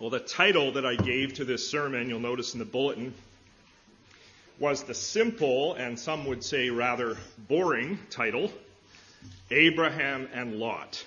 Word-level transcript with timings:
Well, 0.00 0.08
the 0.08 0.18
title 0.18 0.72
that 0.72 0.86
I 0.86 0.96
gave 0.96 1.34
to 1.34 1.44
this 1.44 1.68
sermon, 1.68 2.08
you'll 2.08 2.20
notice 2.20 2.54
in 2.54 2.58
the 2.58 2.64
bulletin, 2.64 3.12
was 4.58 4.82
the 4.84 4.94
simple 4.94 5.74
and 5.74 6.00
some 6.00 6.24
would 6.24 6.42
say 6.42 6.70
rather 6.70 7.18
boring 7.36 7.98
title 8.08 8.50
Abraham 9.50 10.26
and 10.32 10.54
Lot. 10.54 11.04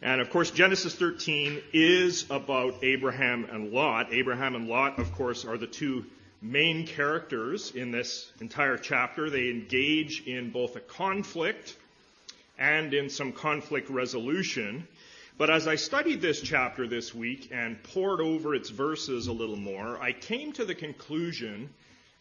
And 0.00 0.22
of 0.22 0.30
course, 0.30 0.50
Genesis 0.50 0.94
13 0.94 1.60
is 1.74 2.24
about 2.30 2.76
Abraham 2.82 3.44
and 3.44 3.72
Lot. 3.74 4.10
Abraham 4.10 4.54
and 4.54 4.68
Lot, 4.68 4.98
of 4.98 5.12
course, 5.12 5.44
are 5.44 5.58
the 5.58 5.66
two 5.66 6.06
main 6.40 6.86
characters 6.86 7.72
in 7.72 7.90
this 7.90 8.32
entire 8.40 8.78
chapter. 8.78 9.28
They 9.28 9.50
engage 9.50 10.26
in 10.26 10.50
both 10.50 10.76
a 10.76 10.80
conflict 10.80 11.76
and 12.58 12.94
in 12.94 13.10
some 13.10 13.32
conflict 13.32 13.90
resolution. 13.90 14.88
But 15.38 15.50
as 15.50 15.68
I 15.68 15.76
studied 15.76 16.20
this 16.20 16.40
chapter 16.40 16.88
this 16.88 17.14
week 17.14 17.50
and 17.52 17.80
pored 17.84 18.20
over 18.20 18.56
its 18.56 18.70
verses 18.70 19.28
a 19.28 19.32
little 19.32 19.56
more, 19.56 19.96
I 20.02 20.10
came 20.10 20.52
to 20.54 20.64
the 20.64 20.74
conclusion 20.74 21.70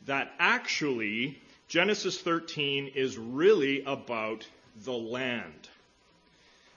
that 0.06 0.32
actually 0.38 1.42
Genesis 1.68 2.22
13 2.22 2.92
is 2.94 3.18
really 3.18 3.84
about 3.84 4.48
the 4.86 4.94
land, 4.94 5.68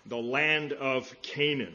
the 0.07 0.17
land 0.17 0.73
of 0.73 1.15
Canaan. 1.21 1.75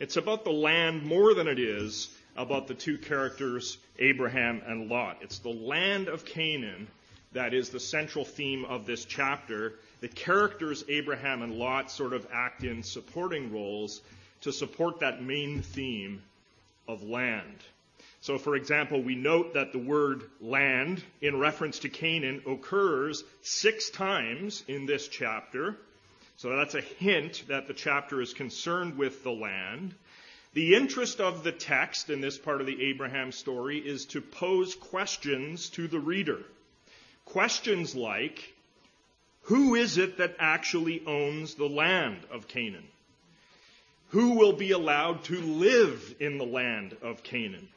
It's 0.00 0.16
about 0.16 0.42
the 0.42 0.50
land 0.50 1.04
more 1.04 1.32
than 1.32 1.46
it 1.46 1.60
is 1.60 2.10
about 2.36 2.66
the 2.66 2.74
two 2.74 2.98
characters, 2.98 3.78
Abraham 4.00 4.62
and 4.66 4.90
Lot. 4.90 5.18
It's 5.20 5.38
the 5.38 5.50
land 5.50 6.08
of 6.08 6.24
Canaan 6.24 6.88
that 7.34 7.54
is 7.54 7.70
the 7.70 7.80
central 7.80 8.24
theme 8.24 8.64
of 8.64 8.84
this 8.84 9.04
chapter 9.04 9.74
the 10.00 10.08
characters 10.08 10.84
Abraham 10.88 11.42
and 11.42 11.54
Lot 11.54 11.90
sort 11.90 12.12
of 12.12 12.26
act 12.32 12.64
in 12.64 12.82
supporting 12.82 13.52
roles 13.52 14.00
to 14.42 14.52
support 14.52 15.00
that 15.00 15.22
main 15.22 15.62
theme 15.62 16.22
of 16.86 17.02
land. 17.02 17.58
So, 18.20 18.38
for 18.38 18.56
example, 18.56 19.02
we 19.02 19.14
note 19.14 19.54
that 19.54 19.72
the 19.72 19.78
word 19.78 20.22
land 20.40 21.02
in 21.20 21.38
reference 21.38 21.80
to 21.80 21.88
Canaan 21.88 22.42
occurs 22.46 23.22
six 23.42 23.90
times 23.90 24.64
in 24.66 24.86
this 24.86 25.08
chapter. 25.08 25.76
So 26.36 26.56
that's 26.56 26.74
a 26.74 26.80
hint 26.80 27.44
that 27.48 27.66
the 27.66 27.74
chapter 27.74 28.20
is 28.20 28.34
concerned 28.34 28.98
with 28.98 29.22
the 29.22 29.32
land. 29.32 29.94
The 30.54 30.74
interest 30.74 31.20
of 31.20 31.44
the 31.44 31.52
text 31.52 32.10
in 32.10 32.20
this 32.20 32.38
part 32.38 32.60
of 32.60 32.66
the 32.66 32.86
Abraham 32.86 33.30
story 33.30 33.78
is 33.78 34.06
to 34.06 34.20
pose 34.20 34.74
questions 34.74 35.68
to 35.70 35.86
the 35.86 36.00
reader. 36.00 36.40
Questions 37.26 37.94
like, 37.94 38.54
who 39.46 39.76
is 39.76 39.96
it 39.96 40.18
that 40.18 40.34
actually 40.40 41.02
owns 41.06 41.54
the 41.54 41.68
land 41.68 42.18
of 42.32 42.48
Canaan? 42.48 42.86
Who 44.08 44.32
will 44.32 44.54
be 44.54 44.72
allowed 44.72 45.22
to 45.24 45.40
live 45.40 46.16
in 46.18 46.38
the 46.38 46.44
land 46.44 46.96
of 47.00 47.22
Canaan? 47.22 47.68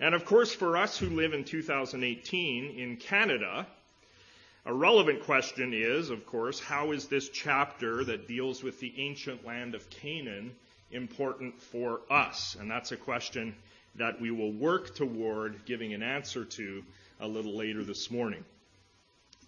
And 0.00 0.14
of 0.14 0.24
course, 0.24 0.54
for 0.54 0.76
us 0.76 0.96
who 0.96 1.10
live 1.10 1.34
in 1.34 1.44
2018 1.44 2.78
in 2.78 2.96
Canada, 2.96 3.66
a 4.64 4.72
relevant 4.72 5.24
question 5.24 5.74
is, 5.74 6.08
of 6.08 6.24
course, 6.24 6.60
how 6.60 6.92
is 6.92 7.08
this 7.08 7.28
chapter 7.28 8.02
that 8.04 8.26
deals 8.26 8.62
with 8.62 8.80
the 8.80 8.94
ancient 8.96 9.44
land 9.44 9.74
of 9.74 9.90
Canaan 9.90 10.54
important 10.90 11.60
for 11.60 12.00
us? 12.08 12.56
And 12.58 12.70
that's 12.70 12.92
a 12.92 12.96
question 12.96 13.54
that 13.96 14.18
we 14.18 14.30
will 14.30 14.52
work 14.52 14.94
toward 14.94 15.66
giving 15.66 15.92
an 15.92 16.02
answer 16.02 16.46
to 16.46 16.82
a 17.20 17.28
little 17.28 17.54
later 17.54 17.84
this 17.84 18.10
morning. 18.10 18.44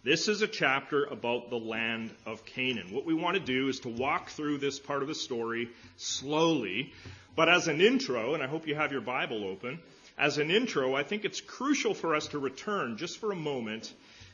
This 0.05 0.29
is 0.29 0.43
a 0.43 0.47
chapter 0.47 1.07
about 1.07 1.51
the 1.51 1.59
land 1.59 2.15
of 2.25 2.45
Canaan. 2.45 2.93
What 2.93 3.05
we 3.05 3.15
want 3.15 3.37
to 3.37 3.43
do 3.43 3.69
is 3.69 3.81
to 3.81 3.89
walk 3.89 4.31
through 4.31 4.59
this 4.59 4.79
part 4.79 5.03
of 5.03 5.09
the 5.09 5.15
story 5.15 5.71
slowly, 5.97 6.93
but 7.35 7.49
as 7.49 7.67
an 7.67 7.81
intro, 7.81 8.35
and 8.35 8.43
I 8.43 8.47
hope 8.47 8.69
you 8.69 8.77
have 8.77 8.93
your 8.93 9.01
Bible 9.01 9.45
open, 9.45 9.81
as 10.17 10.39
an 10.39 10.53
intro, 10.53 10.95
I 10.95 11.03
think 11.03 11.25
it's 11.25 11.41
crucial 11.41 11.95
for 11.95 12.15
us 12.15 12.29
to 12.29 12.39
return 12.39 12.97
just 12.97 13.19
for 13.19 13.33
a 13.33 13.37
moment 13.37 13.93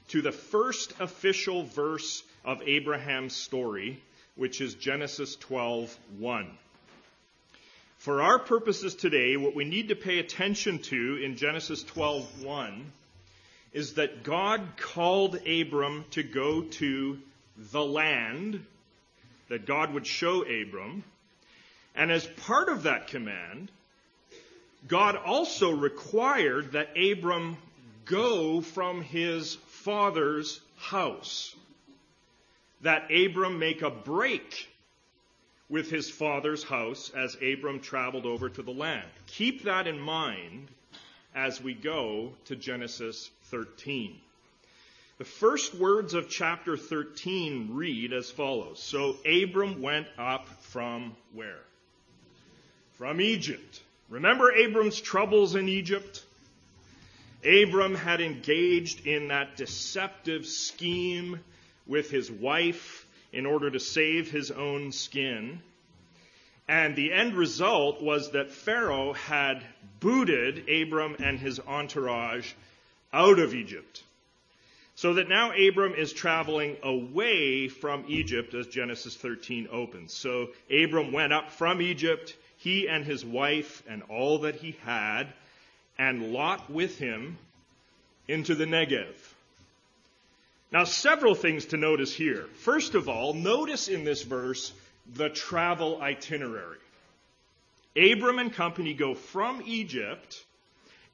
to 0.08 0.20
the 0.20 0.32
first 0.32 0.92
official 1.00 1.62
verse 1.64 2.22
of 2.44 2.60
Abraham's 2.66 3.34
story, 3.34 4.02
which 4.36 4.60
is 4.60 4.74
Genesis 4.74 5.34
12:1. 5.36 6.46
For 7.96 8.20
our 8.20 8.38
purposes 8.38 8.94
today, 8.94 9.38
what 9.38 9.54
we 9.54 9.64
need 9.64 9.88
to 9.88 9.96
pay 9.96 10.18
attention 10.18 10.80
to 10.80 11.16
in 11.24 11.36
Genesis 11.36 11.82
12:1 11.84 12.84
is 13.74 13.94
that 13.94 14.22
God 14.22 14.62
called 14.76 15.34
Abram 15.46 16.04
to 16.12 16.22
go 16.22 16.62
to 16.62 17.18
the 17.72 17.84
land 17.84 18.64
that 19.48 19.66
God 19.66 19.92
would 19.92 20.06
show 20.06 20.42
Abram. 20.42 21.02
And 21.94 22.10
as 22.10 22.26
part 22.26 22.68
of 22.68 22.84
that 22.84 23.08
command, 23.08 23.70
God 24.86 25.16
also 25.16 25.70
required 25.72 26.72
that 26.72 26.96
Abram 26.96 27.56
go 28.04 28.60
from 28.60 29.02
his 29.02 29.56
father's 29.66 30.60
house. 30.76 31.54
That 32.82 33.10
Abram 33.10 33.58
make 33.58 33.82
a 33.82 33.90
break 33.90 34.68
with 35.68 35.90
his 35.90 36.08
father's 36.10 36.62
house 36.62 37.10
as 37.16 37.36
Abram 37.36 37.80
traveled 37.80 38.26
over 38.26 38.48
to 38.48 38.62
the 38.62 38.70
land. 38.70 39.08
Keep 39.26 39.64
that 39.64 39.86
in 39.86 39.98
mind 39.98 40.68
as 41.34 41.60
we 41.60 41.74
go 41.74 42.32
to 42.46 42.56
Genesis 42.56 43.30
13. 43.44 44.16
The 45.18 45.24
first 45.24 45.74
words 45.74 46.14
of 46.14 46.28
chapter 46.28 46.76
13 46.76 47.70
read 47.72 48.12
as 48.12 48.30
follows. 48.30 48.82
So 48.82 49.16
Abram 49.24 49.80
went 49.80 50.06
up 50.18 50.48
from 50.62 51.14
where? 51.32 51.60
From 52.94 53.20
Egypt. 53.20 53.80
Remember 54.08 54.52
Abram's 54.52 55.00
troubles 55.00 55.54
in 55.54 55.68
Egypt? 55.68 56.24
Abram 57.44 57.94
had 57.94 58.20
engaged 58.20 59.06
in 59.06 59.28
that 59.28 59.56
deceptive 59.56 60.46
scheme 60.46 61.40
with 61.86 62.10
his 62.10 62.30
wife 62.30 63.06
in 63.32 63.46
order 63.46 63.70
to 63.70 63.80
save 63.80 64.30
his 64.30 64.50
own 64.50 64.92
skin. 64.92 65.60
And 66.68 66.96
the 66.96 67.12
end 67.12 67.34
result 67.34 68.02
was 68.02 68.30
that 68.32 68.50
Pharaoh 68.50 69.12
had 69.12 69.62
booted 70.00 70.68
Abram 70.68 71.16
and 71.18 71.38
his 71.38 71.60
entourage 71.60 72.52
out 73.12 73.38
of 73.38 73.54
Egypt. 73.54 74.02
So 74.96 75.14
that 75.14 75.28
now 75.28 75.52
Abram 75.52 75.94
is 75.94 76.12
traveling 76.12 76.76
away 76.82 77.68
from 77.68 78.04
Egypt 78.08 78.54
as 78.54 78.66
Genesis 78.68 79.16
13 79.16 79.68
opens. 79.70 80.14
So 80.14 80.50
Abram 80.70 81.12
went 81.12 81.32
up 81.32 81.50
from 81.50 81.82
Egypt, 81.82 82.36
he 82.58 82.88
and 82.88 83.04
his 83.04 83.24
wife 83.24 83.82
and 83.88 84.02
all 84.08 84.38
that 84.40 84.54
he 84.54 84.76
had, 84.84 85.24
and 85.98 86.32
Lot 86.32 86.70
with 86.70 86.98
him 86.98 87.38
into 88.28 88.54
the 88.54 88.66
Negev. 88.66 89.14
Now, 90.72 90.84
several 90.84 91.34
things 91.34 91.66
to 91.66 91.76
notice 91.76 92.14
here. 92.14 92.46
First 92.60 92.94
of 92.94 93.08
all, 93.08 93.34
notice 93.34 93.88
in 93.88 94.04
this 94.04 94.22
verse 94.22 94.72
the 95.12 95.28
travel 95.28 96.00
itinerary. 96.00 96.78
Abram 97.96 98.38
and 98.38 98.52
company 98.52 98.94
go 98.94 99.14
from 99.14 99.62
Egypt 99.66 100.44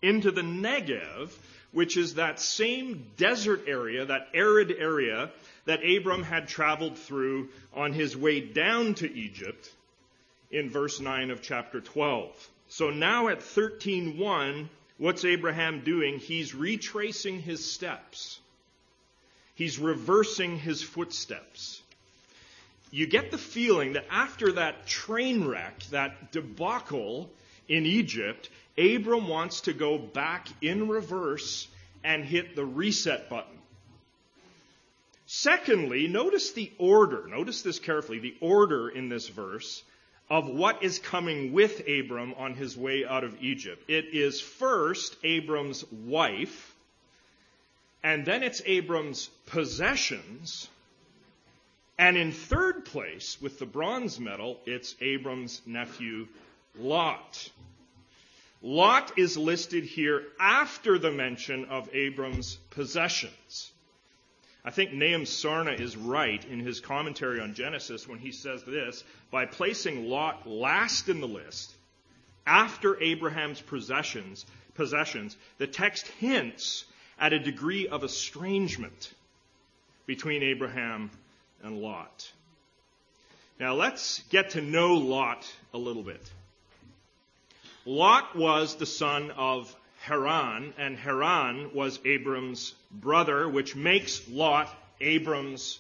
into 0.03 0.31
the 0.31 0.43
Negev, 0.43 1.31
which 1.73 1.97
is 1.97 2.15
that 2.15 2.41
same 2.41 3.07
desert 3.17 3.65
area, 3.67 4.07
that 4.07 4.29
arid 4.33 4.73
area 4.73 5.31
that 5.67 5.85
Abram 5.85 6.23
had 6.23 6.49
traveled 6.49 6.97
through 6.99 7.49
on 7.75 7.93
his 7.93 8.17
way 8.17 8.41
down 8.41 8.95
to 8.95 9.13
Egypt 9.13 9.71
in 10.51 10.71
verse 10.71 11.01
9 11.01 11.31
of 11.31 11.43
chapter 11.43 11.81
12. 11.81 12.49
So 12.69 12.91
now 12.91 13.29
at 13.29 13.41
13:1, 13.41 14.69
what's 14.97 15.25
Abraham 15.25 15.81
doing? 15.81 16.19
He's 16.19 16.55
retracing 16.55 17.41
his 17.41 17.71
steps. 17.71 18.41
He's 19.55 19.79
reversing 19.79 20.59
his 20.59 20.83
footsteps. 20.83 21.83
You 22.91 23.07
get 23.07 23.31
the 23.31 23.39
feeling 23.39 23.93
that 23.93 24.07
after 24.11 24.53
that 24.53 24.87
train 24.87 25.45
wreck, 25.47 25.85
that 25.91 26.33
debacle 26.33 27.31
in 27.69 27.87
Egypt, 27.87 28.49
Abram 28.77 29.29
wants 29.29 29.63
to 29.63 29.73
go 29.73 29.99
back 29.99 30.49
in 30.61 30.89
reverse 30.89 31.69
and 32.03 32.25
hit 32.25 32.57
the 32.57 32.65
reset 32.65 33.29
button. 33.29 33.59
Secondly, 35.27 36.09
notice 36.09 36.53
the 36.53 36.73
order. 36.79 37.29
Notice 37.29 37.63
this 37.63 37.79
carefully. 37.79 38.19
The 38.19 38.37
order 38.41 38.89
in 38.89 39.09
this 39.09 39.29
verse 39.29 39.85
of 40.29 40.49
what 40.49 40.83
is 40.83 40.99
coming 40.99 41.53
with 41.53 41.87
Abram 41.89 42.35
on 42.35 42.55
his 42.55 42.77
way 42.77 43.05
out 43.05 43.23
of 43.23 43.41
Egypt. 43.41 43.89
It 43.89 44.07
is 44.13 44.41
first 44.41 45.17
Abram's 45.23 45.85
wife, 45.93 46.75
and 48.03 48.25
then 48.25 48.43
it's 48.43 48.63
Abram's 48.65 49.29
possessions, 49.47 50.69
and 52.01 52.17
in 52.17 52.33
third 52.33 52.87
place, 52.87 53.37
with 53.43 53.59
the 53.59 53.67
bronze 53.67 54.19
medal, 54.19 54.59
it's 54.65 54.95
Abram's 55.03 55.61
nephew 55.67 56.29
Lot. 56.79 57.51
Lot 58.63 59.19
is 59.19 59.37
listed 59.37 59.85
here 59.85 60.23
after 60.41 60.99
the 60.99 61.11
mention 61.11 61.67
of 61.67 61.95
Abram's 61.95 62.57
possessions. 62.71 63.71
I 64.65 64.71
think 64.71 64.95
Nahum 64.95 65.25
Sarna 65.25 65.79
is 65.79 65.95
right 65.95 66.43
in 66.47 66.61
his 66.61 66.81
commentary 66.81 67.39
on 67.39 67.53
Genesis 67.53 68.09
when 68.09 68.19
he 68.19 68.33
says 68.33 68.65
this 68.65 69.05
by 69.31 69.45
placing 69.45 70.09
Lot 70.09 70.49
last 70.49 71.11
in 71.11 71.21
the 71.21 71.29
list, 71.29 71.71
after 72.47 72.99
Abraham's 73.03 73.61
possessions, 73.61 74.47
possessions, 74.73 75.37
the 75.59 75.67
text 75.67 76.09
hints 76.19 76.87
at 77.19 77.35
a 77.35 77.39
degree 77.39 77.89
of 77.89 78.05
estrangement 78.05 79.13
between 80.07 80.43
Abraham 80.43 81.11
and 81.63 81.81
Lot. 81.81 82.31
Now 83.59 83.75
let's 83.75 84.21
get 84.31 84.51
to 84.51 84.63
know 84.63 84.95
Lot 84.95 85.51
a 85.75 85.79
little 85.79 86.03
bit. 86.03 86.23
Lot 87.85 88.37
was 88.37 88.77
the 88.77 88.87
son 88.87 89.31
of 89.33 89.75
Haran, 90.01 90.73
and 90.79 90.97
Haran 90.97 91.75
was 91.75 91.99
Abram's 92.05 92.75
brother, 92.91 93.49
which 93.49 93.77
makes 93.77 94.27
Lot 94.29 94.75
Abram's 95.01 95.79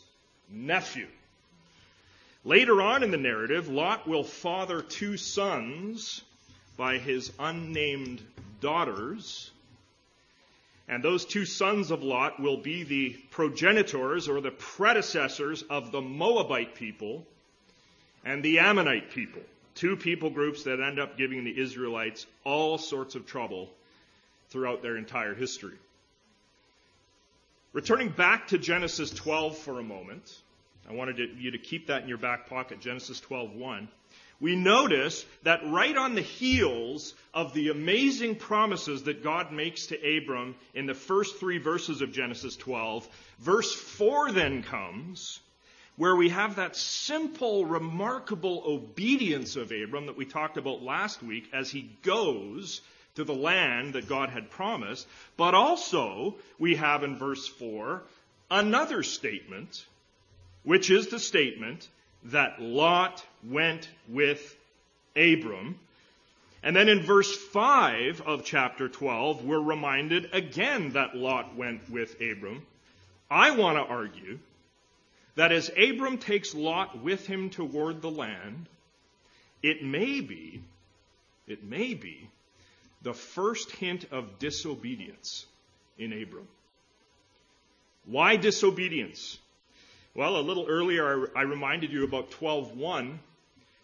nephew. 0.51 1.07
Later 2.45 2.81
on 2.81 3.03
in 3.03 3.11
the 3.11 3.17
narrative, 3.17 3.69
Lot 3.69 4.09
will 4.09 4.25
father 4.25 4.83
two 4.83 5.17
sons 5.17 6.23
by 6.77 6.99
his 6.99 7.33
unnamed 7.39 8.23
daughters. 8.61 9.51
And 10.91 11.05
those 11.05 11.25
two 11.25 11.45
sons 11.45 11.93
of 11.93 12.03
Lot 12.03 12.41
will 12.41 12.57
be 12.57 12.83
the 12.83 13.11
progenitors 13.31 14.29
or 14.29 14.41
the 14.41 14.51
predecessors 14.51 15.63
of 15.63 15.93
the 15.93 16.01
Moabite 16.01 16.75
people 16.75 17.25
and 18.25 18.43
the 18.43 18.59
Ammonite 18.59 19.13
people. 19.13 19.41
Two 19.77 19.97
people 19.97 20.31
groups 20.31 20.65
that 20.65 20.81
end 20.81 20.99
up 20.99 21.17
giving 21.17 21.45
the 21.45 21.57
Israelites 21.57 22.27
all 22.43 22.77
sorts 22.77 23.15
of 23.15 23.25
trouble 23.25 23.71
throughout 24.49 24.83
their 24.83 24.97
entire 24.97 25.33
history. 25.33 25.77
Returning 27.73 28.09
back 28.09 28.49
to 28.49 28.59
Genesis 28.59 29.13
12 29.13 29.59
for 29.59 29.79
a 29.79 29.85
moment, 29.85 30.37
I 30.89 30.93
wanted 30.93 31.21
you 31.39 31.53
to 31.53 31.59
keep 31.59 31.87
that 31.87 32.03
in 32.03 32.09
your 32.09 32.19
back 32.19 32.49
pocket, 32.49 32.81
Genesis 32.81 33.21
12:1. 33.21 33.87
We 34.41 34.57
notice 34.57 35.27
that 35.43 35.61
right 35.67 35.97
on 35.97 36.15
the 36.15 36.23
heels 36.23 37.15
of 37.35 37.53
the 37.53 37.69
amazing 37.69 38.37
promises 38.37 39.03
that 39.03 39.23
God 39.23 39.53
makes 39.53 39.87
to 39.87 40.17
Abram 40.17 40.55
in 40.75 40.87
the 40.87 40.95
first 40.95 41.39
three 41.39 41.59
verses 41.59 42.01
of 42.01 42.13
Genesis 42.13 42.57
12, 42.57 43.07
verse 43.39 43.75
4 43.75 44.33
then 44.33 44.63
comes, 44.63 45.41
where 45.97 46.17
we 46.17 46.31
have 46.31 46.57
that 46.57 46.75
simple, 46.75 47.67
remarkable 47.67 48.63
obedience 48.67 49.57
of 49.57 49.73
Abram 49.73 50.07
that 50.07 50.17
we 50.17 50.25
talked 50.25 50.57
about 50.57 50.83
last 50.83 51.23
week 51.23 51.45
as 51.53 51.71
he 51.71 51.91
goes 52.03 52.81
to 53.17 53.25
the 53.25 53.35
land 53.35 53.93
that 53.93 54.09
God 54.09 54.31
had 54.31 54.51
promised. 54.51 55.07
But 55.37 55.55
also, 55.55 56.37
we 56.59 56.77
have 56.77 57.03
in 57.03 57.19
verse 57.19 57.47
4 57.47 58.03
another 58.51 59.03
statement, 59.03 59.85
which 60.63 60.91
is 60.91 61.09
the 61.09 61.19
statement 61.19 61.87
that 62.25 62.61
Lot 62.61 63.25
went 63.45 63.89
with 64.09 64.57
Abram. 65.17 65.79
And 66.63 66.77
then 66.77 66.89
in 66.89 67.03
verse 67.03 67.35
5 67.35 68.23
of 68.23 68.45
chapter 68.45 68.89
12, 68.89 69.45
we're 69.45 69.61
reminded 69.61 70.31
again 70.35 70.91
that 70.93 71.17
Lot 71.17 71.57
went 71.57 71.89
with 71.91 72.21
Abram. 72.21 72.67
I 73.31 73.53
want 73.53 73.79
to 73.79 73.83
argue 73.83 74.39
that 75.37 75.53
as 75.53 75.71
Abram 75.71 76.19
takes 76.19 76.55
Lot 76.55 77.03
with 77.03 77.27
him 77.27 77.49
toward 77.49 78.03
the 78.03 78.11
land, 78.11 78.67
it 79.63 79.83
may 79.83 80.21
be, 80.21 80.63
it 81.47 81.65
may 81.65 81.95
be 81.95 82.29
the 83.03 83.15
first 83.15 83.71
hint 83.73 84.07
of 84.11 84.39
disobedience 84.39 85.47
in 85.99 86.13
Abram. 86.13 86.49
Why 88.05 88.37
disobedience? 88.37 89.39
Well, 90.21 90.37
a 90.37 90.43
little 90.43 90.67
earlier 90.69 91.31
I 91.35 91.41
reminded 91.45 91.93
you 91.93 92.05
about 92.05 92.31
12:1 92.33 93.21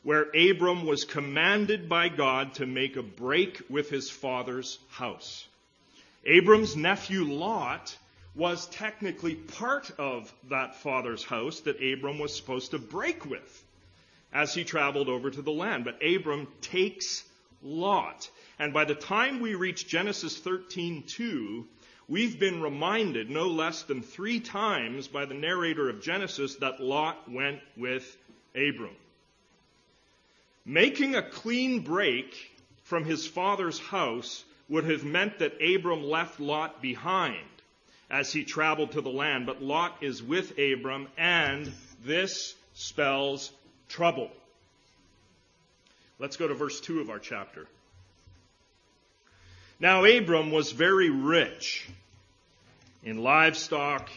where 0.03 0.25
Abram 0.35 0.85
was 0.85 1.07
commanded 1.07 1.89
by 1.89 2.11
God 2.11 2.53
to 2.57 2.67
make 2.67 2.97
a 2.97 3.03
break 3.03 3.63
with 3.71 3.89
his 3.89 4.11
father's 4.11 4.79
house. 4.91 5.49
Abram's 6.27 6.77
nephew 6.77 7.25
Lot 7.25 7.97
was 8.35 8.67
technically 8.67 9.35
part 9.35 9.91
of 9.97 10.31
that 10.51 10.77
father's 10.83 11.25
house 11.25 11.61
that 11.61 11.83
Abram 11.83 12.19
was 12.19 12.37
supposed 12.37 12.73
to 12.73 12.79
break 12.79 13.25
with 13.25 13.65
as 14.31 14.53
he 14.53 14.63
traveled 14.63 15.09
over 15.09 15.31
to 15.31 15.41
the 15.41 15.53
land. 15.53 15.87
But 15.87 16.03
Abram 16.05 16.49
takes 16.61 17.25
Lot. 17.63 18.29
And 18.59 18.75
by 18.75 18.85
the 18.85 18.95
time 18.95 19.41
we 19.41 19.55
reach 19.55 19.89
Genesis 19.89 20.39
13:2, 20.39 21.65
we've 22.09 22.39
been 22.39 22.63
reminded 22.63 23.31
no 23.31 23.49
less 23.49 23.83
than 23.83 24.03
3 24.03 24.41
times 24.41 25.09
by 25.09 25.25
the 25.25 25.35
narrator 25.35 25.89
of 25.89 26.03
Genesis 26.03 26.57
that 26.57 26.81
Lot 26.81 27.31
went 27.31 27.61
with 27.77 28.17
Abram. 28.55 28.97
Making 30.65 31.15
a 31.15 31.23
clean 31.23 31.81
break 31.81 32.35
from 32.85 33.05
his 33.05 33.27
father's 33.27 33.79
house 33.79 34.45
would 34.69 34.85
have 34.85 35.05
meant 35.05 35.39
that 35.39 35.61
Abram 35.63 36.03
left 36.05 36.41
Lot 36.41 36.83
behind 36.83 37.37
as 38.11 38.33
he 38.33 38.45
traveled 38.45 38.93
to 38.93 39.01
the 39.01 39.11
land, 39.11 39.47
but 39.47 39.63
Lot 39.63 39.97
is 40.01 40.23
with 40.23 40.59
Abram, 40.59 41.09
and 41.17 41.73
this 42.05 42.55
spells 42.75 43.51
trouble. 43.89 44.31
Let's 46.19 46.37
go 46.37 46.49
to 46.49 46.55
verse 46.55 46.81
2 46.81 47.01
of 47.01 47.11
our 47.11 47.19
chapter. 47.19 47.67
Now 49.79 50.05
Abram 50.05 50.51
was 50.51 50.73
very 50.73 51.11
rich 51.11 51.87
in 53.03 53.23
livestock, 53.23 54.09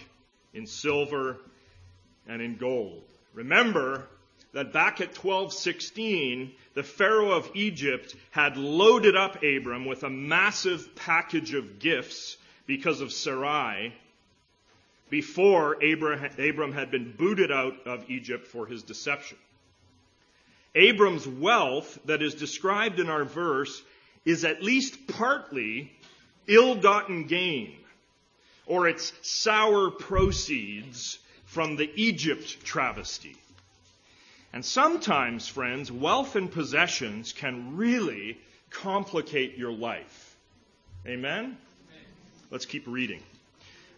in 0.54 0.66
silver, 0.66 1.38
and 2.28 2.42
in 2.42 2.56
gold. 2.56 3.04
Remember 3.34 4.08
that 4.54 4.72
back 4.72 5.02
at 5.02 5.10
1216, 5.10 6.52
the 6.74 6.84
Pharaoh 6.84 7.32
of 7.32 7.52
Egypt 7.56 8.16
had 8.32 8.58
loaded 8.58 9.16
up 9.16 9.44
Abram 9.44 9.86
with 9.86 10.04
a 10.04 10.10
massive 10.10 10.96
package 10.96 11.54
of 11.54 11.80
gifts 11.80 12.38
because 12.66 13.02
of 13.02 13.12
Sarai 13.12 13.94
before 15.10 15.74
Abram 15.84 16.72
had 16.72 16.92
been 16.92 17.12
booted 17.18 17.52
out 17.52 17.86
of 17.86 18.10
Egypt 18.10 18.48
for 18.48 18.66
his 18.66 18.84
deception. 18.84 19.38
Abram's 20.76 21.28
wealth 21.28 21.98
that 22.06 22.22
is 22.22 22.36
described 22.36 23.00
in 23.00 23.10
our 23.10 23.26
verse 23.26 23.82
is 24.26 24.46
at 24.46 24.64
least 24.64 25.08
partly 25.08 25.92
ill-gotten 26.48 27.26
gain, 27.26 27.76
or 28.66 28.88
its 28.88 29.14
sour 29.22 29.92
proceeds 29.92 31.20
from 31.46 31.76
the 31.76 31.90
Egypt 31.96 32.64
travesty. 32.64 33.36
And 34.54 34.66
sometimes, 34.66 35.48
friends, 35.48 35.92
wealth 35.92 36.36
and 36.36 36.52
possessions 36.52 37.34
can 37.34 37.78
really 37.78 38.38
complicate 38.70 39.58
your 39.58 39.72
life. 39.72 40.36
Amen? 41.06 41.58
Let's 42.52 42.66
keep 42.66 42.86
reading. 42.88 43.22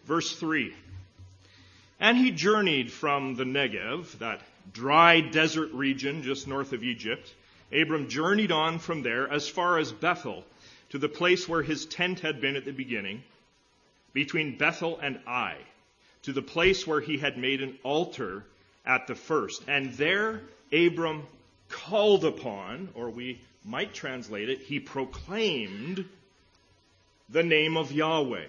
Verse 0.04 0.34
3. 0.36 0.74
And 2.00 2.18
he 2.18 2.30
journeyed 2.30 2.90
from 2.90 3.36
the 3.36 3.44
Negev, 3.44 4.18
that 4.18 4.40
dry 4.72 5.20
desert 5.20 5.72
region 5.72 6.22
just 6.22 6.48
north 6.48 6.72
of 6.72 6.82
Egypt, 6.82 7.32
Abram 7.72 8.08
journeyed 8.08 8.52
on 8.52 8.78
from 8.78 9.02
there 9.02 9.28
as 9.30 9.48
far 9.48 9.78
as 9.78 9.92
Bethel, 9.92 10.44
to 10.90 10.98
the 10.98 11.08
place 11.08 11.48
where 11.48 11.62
his 11.62 11.86
tent 11.86 12.20
had 12.20 12.40
been 12.40 12.56
at 12.56 12.64
the 12.64 12.72
beginning, 12.72 13.22
between 14.12 14.58
Bethel 14.58 14.98
and 15.00 15.18
Ai, 15.26 15.56
to 16.22 16.32
the 16.32 16.42
place 16.42 16.86
where 16.86 17.00
he 17.00 17.18
had 17.18 17.38
made 17.38 17.62
an 17.62 17.78
altar 17.82 18.44
at 18.84 19.06
the 19.06 19.14
first. 19.14 19.62
And 19.66 19.94
there 19.94 20.42
Abram 20.72 21.26
called 21.68 22.24
upon, 22.24 22.90
or 22.94 23.10
we 23.10 23.40
might 23.64 23.94
translate 23.94 24.50
it, 24.50 24.60
he 24.60 24.80
proclaimed 24.80 26.04
the 27.28 27.42
name 27.42 27.76
of 27.76 27.90
Yahweh. 27.92 28.46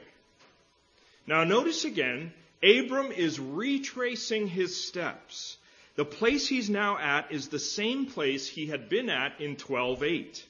Now 1.25 1.43
notice 1.45 1.85
again, 1.85 2.33
Abram 2.61 3.11
is 3.11 3.39
retracing 3.39 4.47
his 4.47 4.85
steps 4.85 5.57
the 5.95 6.05
place 6.05 6.47
he's 6.47 6.69
now 6.69 6.97
at 6.97 7.31
is 7.31 7.47
the 7.47 7.59
same 7.59 8.07
place 8.07 8.47
he 8.47 8.67
had 8.67 8.89
been 8.89 9.09
at 9.09 9.39
in 9.39 9.55
12:8. 9.55 10.43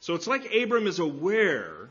So 0.00 0.14
it's 0.14 0.26
like 0.26 0.54
Abram 0.54 0.86
is 0.86 0.98
aware 0.98 1.90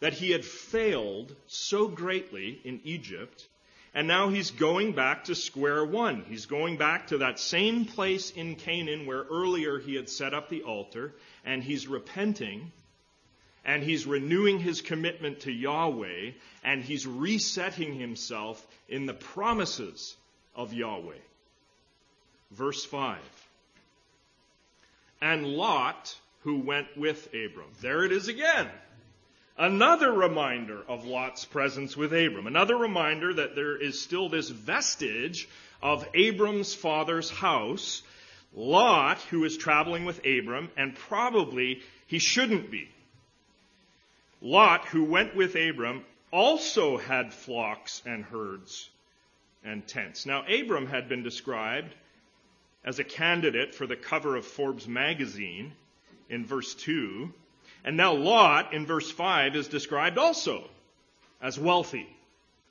that 0.00 0.12
he 0.12 0.32
had 0.32 0.44
failed 0.44 1.34
so 1.46 1.86
greatly 1.86 2.60
in 2.64 2.80
Egypt, 2.82 3.46
and 3.94 4.08
now 4.08 4.30
he's 4.30 4.50
going 4.50 4.92
back 4.92 5.24
to 5.24 5.34
square 5.36 5.84
one. 5.84 6.24
He's 6.28 6.46
going 6.46 6.76
back 6.76 7.08
to 7.08 7.18
that 7.18 7.38
same 7.38 7.84
place 7.84 8.30
in 8.30 8.56
Canaan 8.56 9.06
where 9.06 9.22
earlier 9.22 9.78
he 9.78 9.94
had 9.94 10.08
set 10.08 10.34
up 10.34 10.48
the 10.48 10.62
altar, 10.62 11.14
and 11.44 11.62
he's 11.62 11.86
repenting, 11.86 12.72
and 13.64 13.80
he's 13.80 14.06
renewing 14.06 14.58
his 14.58 14.80
commitment 14.80 15.40
to 15.40 15.52
Yahweh, 15.52 16.32
and 16.64 16.82
he's 16.82 17.06
resetting 17.06 17.94
himself 17.94 18.66
in 18.88 19.06
the 19.06 19.14
promises 19.14 20.16
of 20.56 20.74
Yahweh 20.74 21.14
verse 22.52 22.84
5. 22.84 23.18
And 25.20 25.46
Lot, 25.46 26.16
who 26.42 26.58
went 26.58 26.88
with 26.96 27.28
Abram. 27.28 27.70
There 27.80 28.04
it 28.04 28.12
is 28.12 28.28
again. 28.28 28.68
Another 29.56 30.10
reminder 30.10 30.82
of 30.88 31.04
Lot's 31.04 31.44
presence 31.44 31.96
with 31.96 32.12
Abram. 32.12 32.46
Another 32.46 32.76
reminder 32.76 33.34
that 33.34 33.54
there 33.54 33.76
is 33.76 34.00
still 34.00 34.28
this 34.28 34.48
vestige 34.48 35.48
of 35.82 36.08
Abram's 36.14 36.74
father's 36.74 37.30
house 37.30 38.02
Lot, 38.54 39.18
who 39.30 39.44
is 39.44 39.56
traveling 39.56 40.04
with 40.04 40.26
Abram, 40.26 40.70
and 40.76 40.94
probably 40.94 41.82
he 42.06 42.18
shouldn't 42.18 42.70
be. 42.70 42.88
Lot, 44.42 44.84
who 44.86 45.04
went 45.04 45.34
with 45.34 45.54
Abram, 45.54 46.04
also 46.30 46.98
had 46.98 47.32
flocks 47.32 48.02
and 48.04 48.24
herds 48.24 48.90
and 49.64 49.86
tents. 49.86 50.26
Now, 50.26 50.44
Abram 50.46 50.86
had 50.86 51.08
been 51.08 51.22
described 51.22 51.94
as 52.84 52.98
a 52.98 53.04
candidate 53.04 53.74
for 53.74 53.86
the 53.86 53.96
cover 53.96 54.36
of 54.36 54.44
Forbes 54.44 54.88
magazine 54.88 55.72
in 56.28 56.44
verse 56.44 56.74
2. 56.74 57.32
And 57.84 57.96
now 57.96 58.14
Lot 58.14 58.72
in 58.72 58.86
verse 58.86 59.10
5 59.10 59.56
is 59.56 59.68
described 59.68 60.18
also 60.18 60.64
as 61.40 61.58
wealthy, 61.58 62.08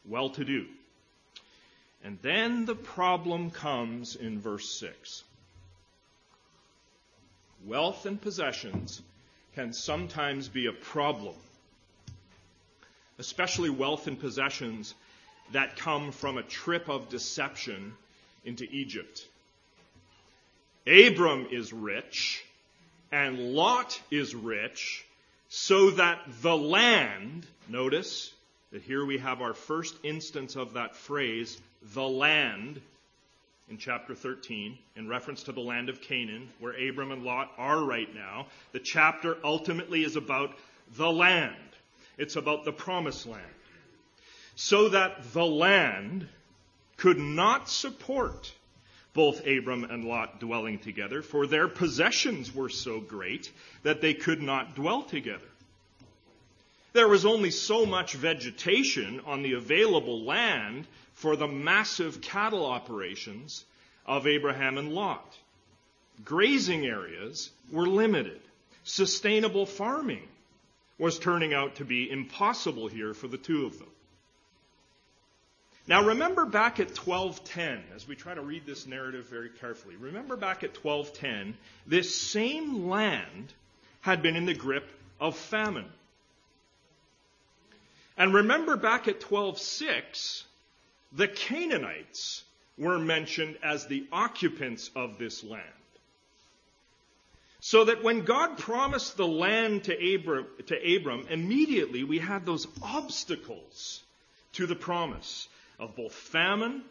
well 0.05 0.29
to 0.31 0.45
do. 0.45 0.65
And 2.03 2.17
then 2.21 2.65
the 2.65 2.75
problem 2.75 3.51
comes 3.51 4.15
in 4.15 4.39
verse 4.39 4.69
6. 4.79 5.23
Wealth 7.65 8.05
and 8.05 8.19
possessions 8.19 9.01
can 9.53 9.73
sometimes 9.73 10.47
be 10.47 10.65
a 10.65 10.71
problem, 10.71 11.35
especially 13.19 13.69
wealth 13.69 14.07
and 14.07 14.19
possessions 14.19 14.95
that 15.51 15.75
come 15.75 16.11
from 16.11 16.37
a 16.37 16.43
trip 16.43 16.89
of 16.89 17.09
deception 17.09 17.93
into 18.45 18.65
Egypt. 18.71 19.27
Abram 20.87 21.47
is 21.51 21.71
rich, 21.71 22.43
and 23.11 23.53
Lot 23.53 24.01
is 24.09 24.33
rich, 24.33 25.05
so 25.49 25.91
that 25.91 26.19
the 26.41 26.57
land, 26.57 27.45
notice 27.67 28.33
that 28.71 28.81
here 28.81 29.05
we 29.05 29.19
have 29.19 29.41
our 29.41 29.53
first 29.53 29.95
instance 30.03 30.55
of 30.55 30.73
that 30.73 30.95
phrase, 30.95 31.59
the 31.93 32.07
land, 32.07 32.81
in 33.69 33.77
chapter 33.77 34.15
13, 34.15 34.77
in 34.95 35.07
reference 35.07 35.43
to 35.43 35.51
the 35.51 35.61
land 35.61 35.89
of 35.89 36.01
Canaan, 36.01 36.49
where 36.59 36.73
Abram 36.73 37.11
and 37.11 37.23
Lot 37.23 37.51
are 37.57 37.83
right 37.83 38.13
now. 38.15 38.47
The 38.71 38.79
chapter 38.79 39.37
ultimately 39.43 40.03
is 40.03 40.15
about 40.15 40.57
the 40.97 41.11
land. 41.11 41.55
It's 42.17 42.35
about 42.35 42.65
the 42.65 42.73
promised 42.73 43.27
land. 43.27 43.43
So 44.55 44.89
that 44.89 45.31
the 45.31 45.45
land 45.45 46.27
could 46.97 47.19
not 47.19 47.69
support 47.69 48.51
both 49.13 49.45
Abram 49.45 49.83
and 49.83 50.05
Lot 50.05 50.39
dwelling 50.39 50.79
together, 50.79 51.21
for 51.21 51.47
their 51.47 51.67
possessions 51.67 52.53
were 52.53 52.69
so 52.69 52.99
great 52.99 53.51
that 53.83 54.01
they 54.01 54.13
could 54.13 54.41
not 54.41 54.75
dwell 54.75 55.03
together. 55.03 55.41
There 56.93 57.07
was 57.07 57.25
only 57.25 57.51
so 57.51 57.85
much 57.85 58.13
vegetation 58.13 59.21
on 59.25 59.43
the 59.43 59.53
available 59.53 60.23
land 60.23 60.87
for 61.13 61.35
the 61.35 61.47
massive 61.47 62.21
cattle 62.21 62.65
operations 62.65 63.65
of 64.05 64.27
Abraham 64.27 64.77
and 64.77 64.93
Lot. 64.93 65.37
Grazing 66.25 66.85
areas 66.85 67.49
were 67.71 67.87
limited. 67.87 68.41
Sustainable 68.83 69.65
farming 69.65 70.27
was 70.97 71.17
turning 71.17 71.53
out 71.53 71.75
to 71.75 71.85
be 71.85 72.09
impossible 72.09 72.87
here 72.87 73.13
for 73.13 73.27
the 73.27 73.37
two 73.37 73.65
of 73.65 73.79
them. 73.79 73.89
Now 75.87 76.05
remember 76.05 76.45
back 76.45 76.79
at 76.79 76.95
1210, 76.95 77.83
as 77.95 78.07
we 78.07 78.15
try 78.15 78.33
to 78.33 78.41
read 78.41 78.65
this 78.65 78.85
narrative 78.85 79.25
very 79.25 79.49
carefully, 79.49 79.95
remember 79.95 80.37
back 80.37 80.63
at 80.63 80.83
1210, 80.83 81.57
this 81.87 82.15
same 82.15 82.87
land 82.87 83.53
had 84.01 84.21
been 84.21 84.35
in 84.35 84.45
the 84.45 84.53
grip 84.53 84.87
of 85.19 85.35
famine. 85.35 85.91
And 88.17 88.33
remember 88.33 88.75
back 88.75 89.07
at 89.07 89.19
12:6, 89.19 90.43
the 91.13 91.27
Canaanites 91.27 92.43
were 92.77 92.99
mentioned 92.99 93.57
as 93.63 93.87
the 93.87 94.05
occupants 94.11 94.91
of 94.95 95.17
this 95.17 95.43
land. 95.43 95.63
So 97.59 97.85
that 97.85 98.03
when 98.03 98.21
God 98.21 98.57
promised 98.57 99.17
the 99.17 99.27
land 99.27 99.85
to 99.85 100.15
Abram, 100.15 100.47
to 100.67 100.95
Abram, 100.95 101.27
immediately 101.29 102.03
we 102.03 102.19
had 102.19 102.45
those 102.45 102.67
obstacles 102.81 104.01
to 104.53 104.65
the 104.65 104.75
promise 104.75 105.47
of 105.81 105.95
both 105.95 106.13
famine 106.13 106.83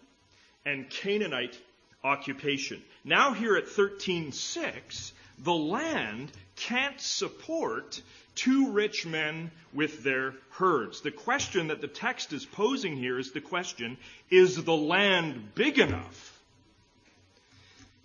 and 0.67 0.91
Canaanite 0.91 1.57
occupation. 2.05 2.83
Now 3.05 3.33
here 3.33 3.57
at 3.57 3.67
13:6, 3.67 5.13
the 5.39 5.55
land 5.55 6.31
can't 6.57 7.01
support 7.01 8.03
two 8.35 8.73
rich 8.73 9.07
men 9.07 9.51
with 9.73 10.03
their 10.03 10.35
herds. 10.51 11.01
The 11.01 11.11
question 11.11 11.69
that 11.69 11.81
the 11.81 11.89
text 11.89 12.33
is 12.33 12.45
posing 12.45 12.97
here 12.97 13.19
is 13.19 13.33
the 13.33 13.41
question 13.41 13.97
is 14.29 14.63
the 14.63 14.77
land 14.77 15.55
big 15.55 15.79
enough? 15.79 16.39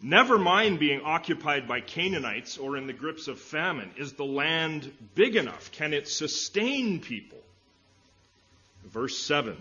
Never 0.02 0.38
mind 0.38 0.78
being 0.78 1.02
occupied 1.02 1.68
by 1.68 1.82
Canaanites 1.82 2.58
or 2.58 2.78
in 2.78 2.86
the 2.86 2.94
grips 2.94 3.28
of 3.28 3.40
famine. 3.40 3.90
Is 3.98 4.14
the 4.14 4.26
land 4.26 4.92
big 5.16 5.36
enough? 5.36 5.72
Can 5.72 5.94
it 5.94 6.08
sustain 6.08 7.00
people? 7.00 7.42
Verse 8.86 9.18
7. 9.18 9.58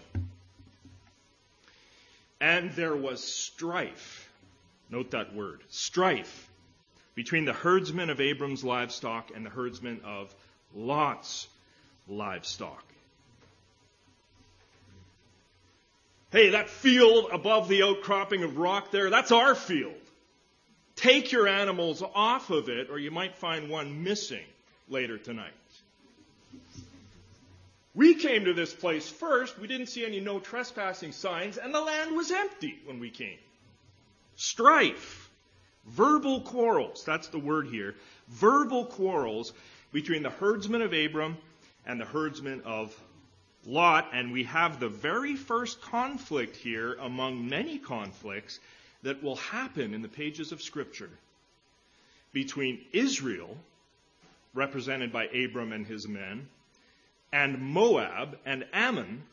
And 2.44 2.72
there 2.72 2.94
was 2.94 3.24
strife. 3.24 4.30
Note 4.90 5.12
that 5.12 5.34
word 5.34 5.62
strife 5.70 6.50
between 7.14 7.46
the 7.46 7.54
herdsmen 7.54 8.10
of 8.10 8.20
Abram's 8.20 8.62
livestock 8.62 9.30
and 9.34 9.46
the 9.46 9.50
herdsmen 9.50 10.02
of 10.04 10.34
Lot's 10.74 11.48
livestock. 12.06 12.84
Hey, 16.32 16.50
that 16.50 16.68
field 16.68 17.28
above 17.32 17.70
the 17.70 17.82
outcropping 17.82 18.42
of 18.42 18.58
rock 18.58 18.90
there, 18.90 19.08
that's 19.08 19.32
our 19.32 19.54
field. 19.54 19.94
Take 20.96 21.32
your 21.32 21.48
animals 21.48 22.02
off 22.14 22.50
of 22.50 22.68
it, 22.68 22.90
or 22.90 22.98
you 22.98 23.10
might 23.10 23.36
find 23.36 23.70
one 23.70 24.04
missing 24.04 24.44
later 24.90 25.16
tonight. 25.16 25.54
We 27.94 28.14
came 28.14 28.44
to 28.46 28.52
this 28.52 28.74
place 28.74 29.08
first. 29.08 29.58
We 29.58 29.68
didn't 29.68 29.86
see 29.86 30.04
any 30.04 30.20
no 30.20 30.40
trespassing 30.40 31.12
signs, 31.12 31.58
and 31.58 31.72
the 31.72 31.80
land 31.80 32.16
was 32.16 32.30
empty 32.30 32.80
when 32.84 32.98
we 32.98 33.10
came. 33.10 33.38
Strife, 34.36 35.30
verbal 35.86 36.40
quarrels, 36.40 37.04
that's 37.04 37.28
the 37.28 37.38
word 37.38 37.68
here. 37.68 37.94
Verbal 38.28 38.86
quarrels 38.86 39.52
between 39.92 40.24
the 40.24 40.30
herdsmen 40.30 40.82
of 40.82 40.92
Abram 40.92 41.36
and 41.86 42.00
the 42.00 42.04
herdsmen 42.04 42.62
of 42.64 42.98
Lot, 43.66 44.08
and 44.12 44.32
we 44.32 44.44
have 44.44 44.80
the 44.80 44.88
very 44.88 45.36
first 45.36 45.80
conflict 45.80 46.56
here 46.56 46.94
among 46.94 47.48
many 47.48 47.78
conflicts 47.78 48.58
that 49.04 49.22
will 49.22 49.36
happen 49.36 49.94
in 49.94 50.02
the 50.02 50.08
pages 50.08 50.52
of 50.52 50.60
Scripture 50.60 51.10
between 52.32 52.84
Israel, 52.92 53.56
represented 54.52 55.12
by 55.12 55.26
Abram 55.26 55.72
and 55.72 55.86
his 55.86 56.08
men, 56.08 56.48
and 57.34 57.58
Moab 57.60 58.38
and 58.46 58.64
Ammon, 58.72 59.24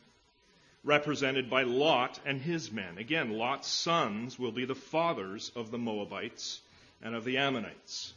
represented 0.82 1.48
by 1.48 1.62
Lot 1.62 2.18
and 2.26 2.42
his 2.42 2.72
men. 2.72 2.98
Again, 2.98 3.30
Lot's 3.38 3.68
sons 3.68 4.36
will 4.36 4.50
be 4.50 4.64
the 4.64 4.74
fathers 4.74 5.52
of 5.54 5.70
the 5.70 5.78
Moabites 5.78 6.60
and 7.00 7.14
of 7.14 7.24
the 7.24 7.38
Ammonites. 7.38 8.12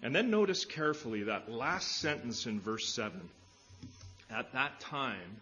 And 0.00 0.14
then 0.14 0.30
notice 0.30 0.64
carefully 0.64 1.24
that 1.24 1.50
last 1.50 1.98
sentence 1.98 2.46
in 2.46 2.60
verse 2.60 2.88
7. 2.94 3.20
At 4.30 4.52
that 4.52 4.78
time, 4.78 5.40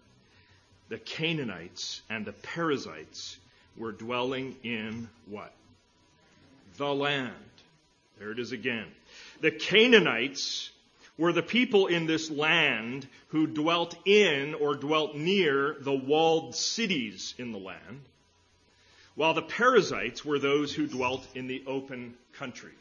the 0.89 0.99
Canaanites 0.99 2.01
and 2.09 2.25
the 2.25 2.33
Perizzites 2.33 3.37
were 3.77 3.93
dwelling 3.93 4.57
in 4.63 5.11
what? 5.27 5.53
The 6.79 6.95
land. 6.95 7.35
There 8.19 8.31
it 8.31 8.39
is 8.39 8.53
again. 8.53 8.87
The 9.43 9.51
Canaanites 9.51 10.71
were 11.19 11.33
the 11.33 11.43
people 11.43 11.89
in 11.89 12.07
this 12.07 12.31
land 12.31 13.07
who 13.29 13.47
dwelt 13.47 13.97
in 14.07 14.55
or 14.55 14.75
dwelt 14.77 15.17
near 15.17 15.77
the 15.81 15.93
walled 15.93 16.55
cities 16.55 17.35
in 17.37 17.53
the 17.53 17.59
land, 17.59 18.01
while 19.17 19.35
the 19.35 19.43
Perizzites 19.43 20.25
were 20.25 20.39
those 20.39 20.73
who 20.73 20.87
dwelt 20.87 21.27
in 21.35 21.49
the 21.49 21.63
open 21.67 22.15
country. 22.35 22.73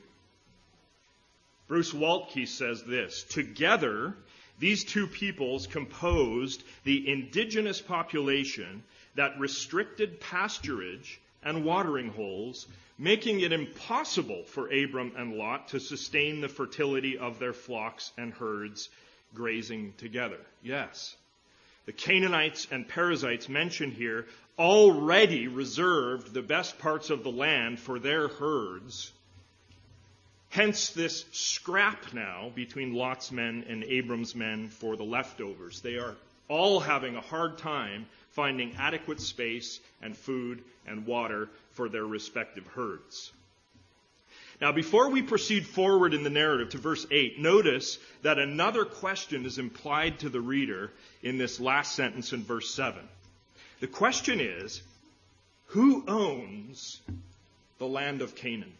Bruce 1.68 1.92
Waltke 1.92 2.48
says 2.48 2.84
this 2.84 3.24
Together, 3.24 4.16
these 4.60 4.86
two 4.86 5.08
peoples 5.08 5.68
composed 5.68 6.64
the 6.84 7.10
indigenous 7.10 7.82
population 7.82 8.84
that 9.16 9.40
restricted 9.40 10.20
pasturage 10.20 11.18
and 11.48 11.66
watering 11.66 12.10
holes, 12.10 12.68
making 13.00 13.40
it 13.40 13.52
impossible 13.52 14.44
for 14.44 14.68
Abram 14.68 15.14
and 15.16 15.34
Lot 15.34 15.70
to 15.70 15.80
sustain 15.80 16.42
the 16.42 16.50
fertility 16.50 17.18
of 17.18 17.40
their 17.40 17.54
flocks 17.54 18.12
and 18.18 18.34
herds 18.34 18.90
grazing 19.34 19.94
together. 19.98 20.40
Yes. 20.62 21.16
The 21.86 21.94
Canaanites 21.94 22.68
and 22.70 22.88
Perizzites 22.88 23.50
mentioned 23.50 23.94
here 23.94 24.28
already 24.60 25.48
reserved 25.48 26.34
the 26.34 26.42
best 26.42 26.78
parts 26.80 27.10
of 27.10 27.24
the 27.24 27.32
land 27.32 27.80
for 27.80 27.98
their 27.98 28.28
herds 28.28 29.12
Hence 30.50 30.90
this 30.90 31.26
scrap 31.32 32.14
now 32.14 32.52
between 32.56 32.94
Lot's 32.94 33.32
men 33.32 33.66
and 33.68 33.84
Abram's 33.84 34.34
men 34.34 34.70
for 34.70 34.96
the 34.96 35.04
leftovers. 35.04 35.82
They 35.82 35.98
are 35.98 36.16
all 36.48 36.80
having 36.80 37.16
a 37.16 37.22
hard 37.22 37.58
time 37.58 38.06
finding 38.38 38.76
adequate 38.78 39.20
space 39.20 39.80
and 40.00 40.16
food 40.16 40.64
and 40.86 41.08
water 41.08 41.50
for 41.72 41.90
their 41.90 42.06
respective 42.06 42.68
herds. 42.68 43.32
Now, 44.62 44.72
before 44.72 45.10
we 45.10 45.24
proceed 45.24 45.66
forward 45.66 46.14
in 46.14 46.24
the 46.24 46.30
narrative 46.30 46.70
to 46.70 46.78
verse 46.78 47.08
8, 47.10 47.40
notice 47.40 47.98
that 48.22 48.38
another 48.38 48.86
question 48.86 49.48
is 49.48 49.58
implied 49.58 50.20
to 50.20 50.30
the 50.30 50.40
reader 50.40 50.92
in 51.24 51.40
this 51.40 51.60
last 51.60 51.96
sentence 51.96 52.32
in 52.32 52.44
verse 52.44 52.70
7. 52.70 53.02
The 53.80 53.88
question 53.88 54.40
is 54.40 54.84
Who 55.70 56.04
owns 56.08 57.02
the 57.80 57.88
land 57.88 58.22
of 58.22 58.36
Canaan? 58.36 58.74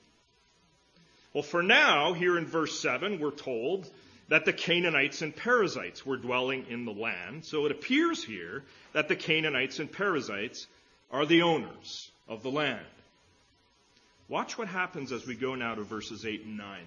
Well, 1.34 1.42
for 1.42 1.64
now, 1.64 2.14
here 2.14 2.38
in 2.38 2.46
verse 2.46 2.80
7, 2.80 3.20
we're 3.20 3.32
told 3.32 3.90
that 4.30 4.46
the 4.46 4.54
Canaanites 4.54 5.22
and 5.22 5.36
Perizzites 5.36 6.06
were 6.06 6.18
dwelling 6.18 6.66
in 6.70 6.86
the 6.86 6.92
land. 6.92 7.46
So 7.46 7.66
it 7.66 7.72
appears 7.72 8.24
here 8.24 8.64
that 8.94 9.08
the 9.08 9.16
Canaanites 9.16 9.80
and 9.80 9.92
Perizzites 9.92 10.68
are 11.12 11.26
the 11.26 11.44
owners 11.44 12.12
of 12.28 12.44
the 12.44 12.52
land. 12.52 12.86
Watch 14.30 14.58
what 14.58 14.68
happens 14.68 15.12
as 15.12 15.26
we 15.26 15.36
go 15.36 15.56
now 15.56 15.76
to 15.76 15.84
verses 15.84 16.26
8 16.26 16.44
and 16.44 16.58
9. 16.58 16.80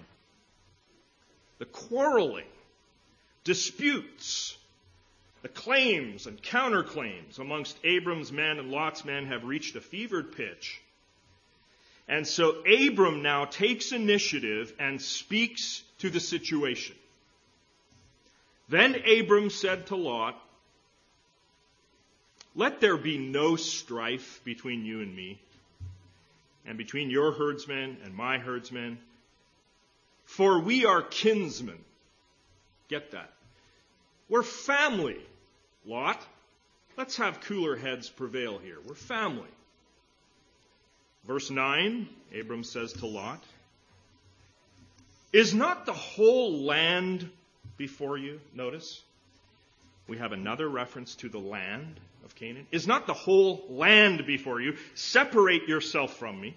The 1.57 1.65
quarreling, 1.65 2.45
disputes, 3.43 4.55
the 5.41 5.49
claims 5.49 6.27
and 6.27 6.41
counterclaims 6.41 7.39
amongst 7.39 7.77
Abram's 7.83 8.31
men 8.31 8.59
and 8.59 8.69
Lot's 8.69 9.03
men 9.03 9.25
have 9.25 9.43
reached 9.43 9.75
a 9.75 9.81
fevered 9.81 10.35
pitch. 10.35 10.79
And 12.07 12.27
so 12.27 12.61
Abram 12.65 13.23
now 13.23 13.45
takes 13.45 13.91
initiative 13.91 14.73
and 14.79 15.01
speaks 15.01 15.81
to 15.99 16.09
the 16.11 16.19
situation. 16.19 16.95
Then 18.71 18.95
Abram 18.95 19.49
said 19.49 19.87
to 19.87 19.97
Lot, 19.97 20.41
Let 22.55 22.79
there 22.79 22.95
be 22.95 23.17
no 23.17 23.57
strife 23.57 24.39
between 24.45 24.85
you 24.85 25.01
and 25.01 25.13
me, 25.13 25.41
and 26.65 26.77
between 26.77 27.09
your 27.09 27.33
herdsmen 27.33 27.97
and 28.05 28.15
my 28.15 28.37
herdsmen, 28.37 28.97
for 30.23 30.61
we 30.61 30.85
are 30.85 31.01
kinsmen. 31.01 31.79
Get 32.87 33.11
that? 33.11 33.33
We're 34.29 34.41
family, 34.41 35.19
Lot. 35.85 36.25
Let's 36.95 37.17
have 37.17 37.41
cooler 37.41 37.75
heads 37.75 38.09
prevail 38.09 38.57
here. 38.57 38.77
We're 38.87 38.95
family. 38.95 39.51
Verse 41.25 41.49
9, 41.49 42.07
Abram 42.39 42.63
says 42.63 42.93
to 42.93 43.05
Lot, 43.05 43.43
Is 45.33 45.53
not 45.53 45.85
the 45.85 45.91
whole 45.91 46.63
land 46.63 47.29
before 47.81 48.15
you. 48.15 48.39
Notice 48.53 49.01
we 50.07 50.19
have 50.19 50.33
another 50.33 50.69
reference 50.69 51.15
to 51.15 51.29
the 51.29 51.39
land 51.39 51.99
of 52.23 52.35
Canaan. 52.35 52.67
Is 52.71 52.85
not 52.85 53.07
the 53.07 53.15
whole 53.15 53.65
land 53.69 54.27
before 54.27 54.61
you? 54.61 54.77
Separate 54.93 55.67
yourself 55.67 56.15
from 56.17 56.39
me. 56.39 56.55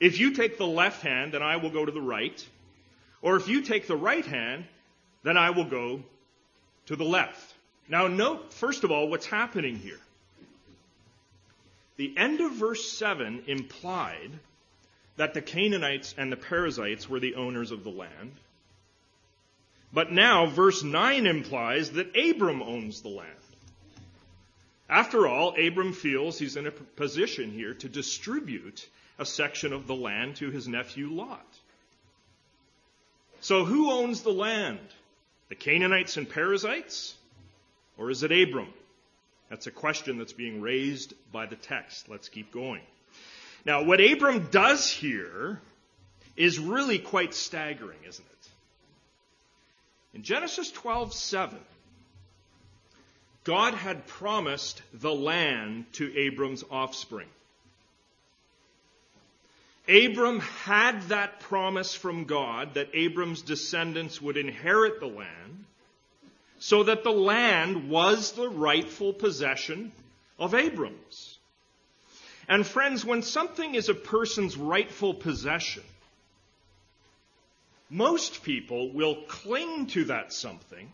If 0.00 0.20
you 0.20 0.32
take 0.32 0.58
the 0.58 0.66
left 0.66 1.00
hand, 1.00 1.32
then 1.32 1.42
I 1.42 1.56
will 1.56 1.70
go 1.70 1.86
to 1.86 1.90
the 1.90 2.02
right. 2.02 2.46
Or 3.22 3.36
if 3.36 3.48
you 3.48 3.62
take 3.62 3.86
the 3.86 3.96
right 3.96 4.26
hand, 4.26 4.66
then 5.22 5.38
I 5.38 5.50
will 5.50 5.64
go 5.64 6.02
to 6.86 6.96
the 6.96 7.04
left. 7.04 7.54
Now, 7.88 8.06
note, 8.06 8.52
first 8.52 8.84
of 8.84 8.90
all, 8.90 9.08
what's 9.08 9.24
happening 9.24 9.76
here. 9.76 10.00
The 11.96 12.12
end 12.18 12.42
of 12.42 12.52
verse 12.52 12.92
7 12.92 13.44
implied 13.46 14.32
that 15.16 15.32
the 15.32 15.40
Canaanites 15.40 16.14
and 16.18 16.30
the 16.30 16.36
Perizzites 16.36 17.08
were 17.08 17.20
the 17.20 17.36
owners 17.36 17.70
of 17.70 17.84
the 17.84 17.90
land. 17.90 18.32
But 19.94 20.10
now, 20.10 20.46
verse 20.46 20.82
9 20.82 21.24
implies 21.24 21.92
that 21.92 22.16
Abram 22.16 22.60
owns 22.60 23.00
the 23.00 23.10
land. 23.10 23.30
After 24.90 25.28
all, 25.28 25.54
Abram 25.56 25.92
feels 25.92 26.36
he's 26.36 26.56
in 26.56 26.66
a 26.66 26.72
position 26.72 27.52
here 27.52 27.74
to 27.74 27.88
distribute 27.88 28.88
a 29.20 29.24
section 29.24 29.72
of 29.72 29.86
the 29.86 29.94
land 29.94 30.36
to 30.36 30.50
his 30.50 30.66
nephew 30.66 31.10
Lot. 31.10 31.46
So, 33.40 33.64
who 33.64 33.92
owns 33.92 34.22
the 34.22 34.32
land? 34.32 34.80
The 35.48 35.54
Canaanites 35.54 36.16
and 36.16 36.28
Perizzites? 36.28 37.14
Or 37.96 38.10
is 38.10 38.24
it 38.24 38.32
Abram? 38.32 38.74
That's 39.48 39.68
a 39.68 39.70
question 39.70 40.18
that's 40.18 40.32
being 40.32 40.60
raised 40.60 41.14
by 41.30 41.46
the 41.46 41.56
text. 41.56 42.08
Let's 42.08 42.28
keep 42.28 42.50
going. 42.50 42.82
Now, 43.64 43.84
what 43.84 44.00
Abram 44.00 44.48
does 44.50 44.90
here 44.90 45.60
is 46.36 46.58
really 46.58 46.98
quite 46.98 47.32
staggering, 47.32 47.98
isn't 48.08 48.24
it? 48.24 48.33
In 50.14 50.22
Genesis 50.22 50.70
12:7, 50.70 51.58
God 53.42 53.74
had 53.74 54.06
promised 54.06 54.80
the 54.92 55.12
land 55.12 55.92
to 55.94 56.16
Abram's 56.16 56.64
offspring. 56.70 57.28
Abram 59.86 60.40
had 60.40 61.02
that 61.08 61.40
promise 61.40 61.94
from 61.94 62.24
God 62.24 62.74
that 62.74 62.88
Abram's 62.94 63.42
descendants 63.42 64.22
would 64.22 64.38
inherit 64.38 64.98
the 64.98 65.08
land, 65.08 65.66
so 66.58 66.84
that 66.84 67.04
the 67.04 67.12
land 67.12 67.90
was 67.90 68.32
the 68.32 68.48
rightful 68.48 69.12
possession 69.12 69.92
of 70.38 70.54
Abram's. 70.54 71.38
And 72.48 72.66
friends, 72.66 73.04
when 73.04 73.22
something 73.22 73.74
is 73.74 73.90
a 73.90 73.94
person's 73.94 74.56
rightful 74.56 75.12
possession, 75.12 75.82
most 77.94 78.42
people 78.42 78.90
will 78.90 79.14
cling 79.28 79.86
to 79.86 80.06
that 80.06 80.32
something 80.32 80.90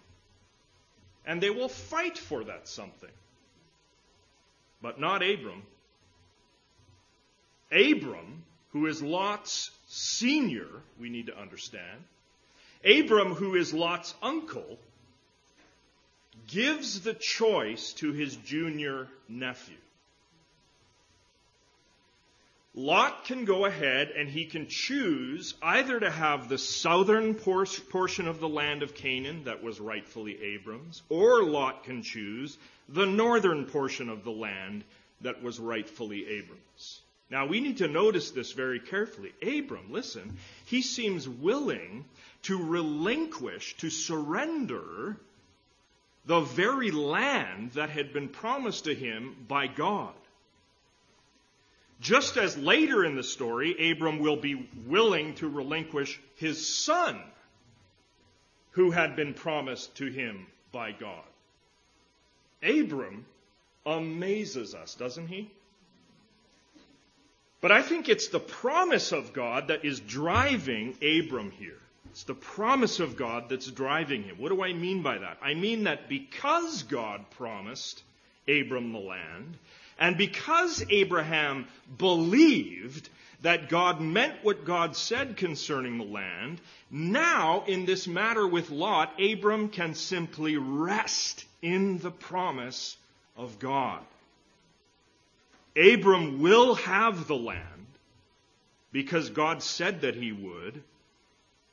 and 1.25 1.43
they 1.43 1.49
will 1.49 1.71
fight 1.71 2.19
for 2.19 2.45
that 2.45 2.69
something. 2.69 3.09
But 4.83 5.01
not 5.01 5.23
Abram. 5.23 5.63
Abram, 7.73 8.43
who 8.73 8.87
is 8.87 9.01
Lot's 9.01 9.71
senior, 9.89 10.69
we 11.01 11.09
need 11.09 11.27
to 11.27 11.39
understand, 11.39 12.05
Abram, 12.85 13.35
who 13.35 13.55
is 13.55 13.73
Lot's 13.73 14.15
uncle, 14.23 14.79
gives 16.49 17.01
the 17.01 17.15
choice 17.15 17.95
to 17.95 18.13
his 18.13 18.37
junior 18.37 19.09
nephew. 19.27 19.77
Lot 22.75 23.25
can 23.25 23.45
go 23.45 23.65
ahead 23.65 24.13
and 24.17 24.29
he 24.29 24.45
can 24.45 24.69
choose 24.69 25.55
either 25.61 25.99
to 25.99 26.11
have 26.11 26.49
the 26.49 26.59
southern 26.59 27.35
portion 27.35 28.29
of 28.29 28.39
the 28.39 28.49
land 28.49 28.85
of 28.85 28.95
Canaan 28.95 29.45
that 29.45 29.63
was 29.63 29.81
rightfully 29.81 30.41
Abram's, 30.41 31.03
or 31.09 31.43
Lot 31.43 31.83
can 31.83 32.03
choose 32.03 32.57
the 32.89 33.07
northern 33.07 33.67
portion 33.67 34.09
of 34.09 34.23
the 34.23 34.31
land 34.31 34.85
that 35.21 35.43
was 35.43 35.59
rightfully 35.59 36.27
Abram's. 36.29 37.01
Now 37.29 37.47
we 37.47 37.61
need 37.61 37.79
to 37.79 37.89
notice 37.89 38.31
this 38.31 38.53
very 38.53 38.79
carefully. 38.79 39.33
Abram, 39.43 39.91
listen, 39.91 40.37
he 40.67 40.83
seems 40.83 41.29
willing 41.29 42.05
to 42.43 42.57
relinquish, 42.57 43.77
to 43.79 43.91
surrender 43.91 45.17
the 46.27 46.41
very 46.41 46.91
land 46.91 47.73
that 47.73 47.91
had 47.91 48.13
been 48.13 48.29
promised 48.29 48.85
to 48.85 48.95
him 48.95 49.35
by 49.49 49.67
God. 49.67 50.15
Just 52.01 52.39
as 52.39 52.57
later 52.57 53.05
in 53.05 53.15
the 53.15 53.23
story, 53.23 53.93
Abram 53.93 54.19
will 54.19 54.37
be 54.37 54.69
willing 54.87 55.35
to 55.37 55.49
relinquish 55.49 56.19
his 56.37 56.67
son, 56.67 57.21
who 58.73 58.91
had 58.91 59.17
been 59.17 59.35
promised 59.35 59.97
to 59.97 60.07
him 60.07 60.47
by 60.73 60.93
God. 60.93 61.25
Abram 62.63 63.27
amazes 63.85 64.75
us, 64.75 64.95
doesn't 64.95 65.29
he? 65.29 65.51
But 67.61 67.73
I 67.73 67.83
think 67.83 68.09
it's 68.09 68.29
the 68.29 68.41
promise 68.41 69.13
of 69.13 69.35
God 69.35 69.69
that 69.69 69.85
is 69.85 70.01
driving 70.01 70.97
Abram 71.03 71.51
here. 71.51 71.79
It's 72.11 72.25
the 72.25 72.35
promise 72.35 73.01
of 73.01 73.17
God 73.17 73.49
that's 73.49 73.71
driving 73.71 74.23
him. 74.23 74.37
What 74.39 74.49
do 74.49 74.63
I 74.63 74.73
mean 74.73 75.03
by 75.03 75.19
that? 75.19 75.39
I 75.43 75.55
mean 75.55 75.85
that 75.85 76.09
because 76.09 76.83
God 76.85 77.31
promised 77.33 78.03
Abram 78.49 78.93
the 78.93 78.99
land, 78.99 79.59
and 80.01 80.17
because 80.17 80.83
Abraham 80.89 81.69
believed 81.99 83.11
that 83.43 83.69
God 83.69 84.01
meant 84.01 84.43
what 84.43 84.65
God 84.65 84.97
said 84.97 85.37
concerning 85.37 85.99
the 85.99 86.05
land, 86.05 86.61
now 86.91 87.65
in 87.67 87.85
this 87.85 88.09
matter 88.09 88.47
with 88.47 88.71
Lot, 88.71 89.21
Abram 89.21 89.69
can 89.69 89.95
simply 89.95 90.57
rest 90.57 91.45
in 91.61 91.99
the 91.99 92.11
promise 92.11 92.97
of 93.37 93.59
God. 93.59 94.01
Abram 95.77 96.41
will 96.41 96.75
have 96.75 97.27
the 97.27 97.37
land 97.37 97.87
because 98.93 99.31
God 99.31 99.63
said 99.63 100.01
that 100.03 100.15
he 100.15 100.33
would. 100.33 100.83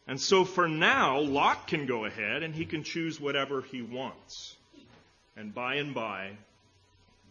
And 0.07 0.19
so 0.19 0.45
for 0.45 0.67
now, 0.67 1.19
Lot 1.19 1.67
can 1.67 1.85
go 1.85 2.05
ahead 2.05 2.43
and 2.43 2.53
he 2.53 2.65
can 2.65 2.83
choose 2.83 3.19
whatever 3.19 3.61
he 3.61 3.81
wants. 3.81 4.55
And 5.35 5.53
by 5.53 5.75
and 5.75 5.93
by, 5.93 6.31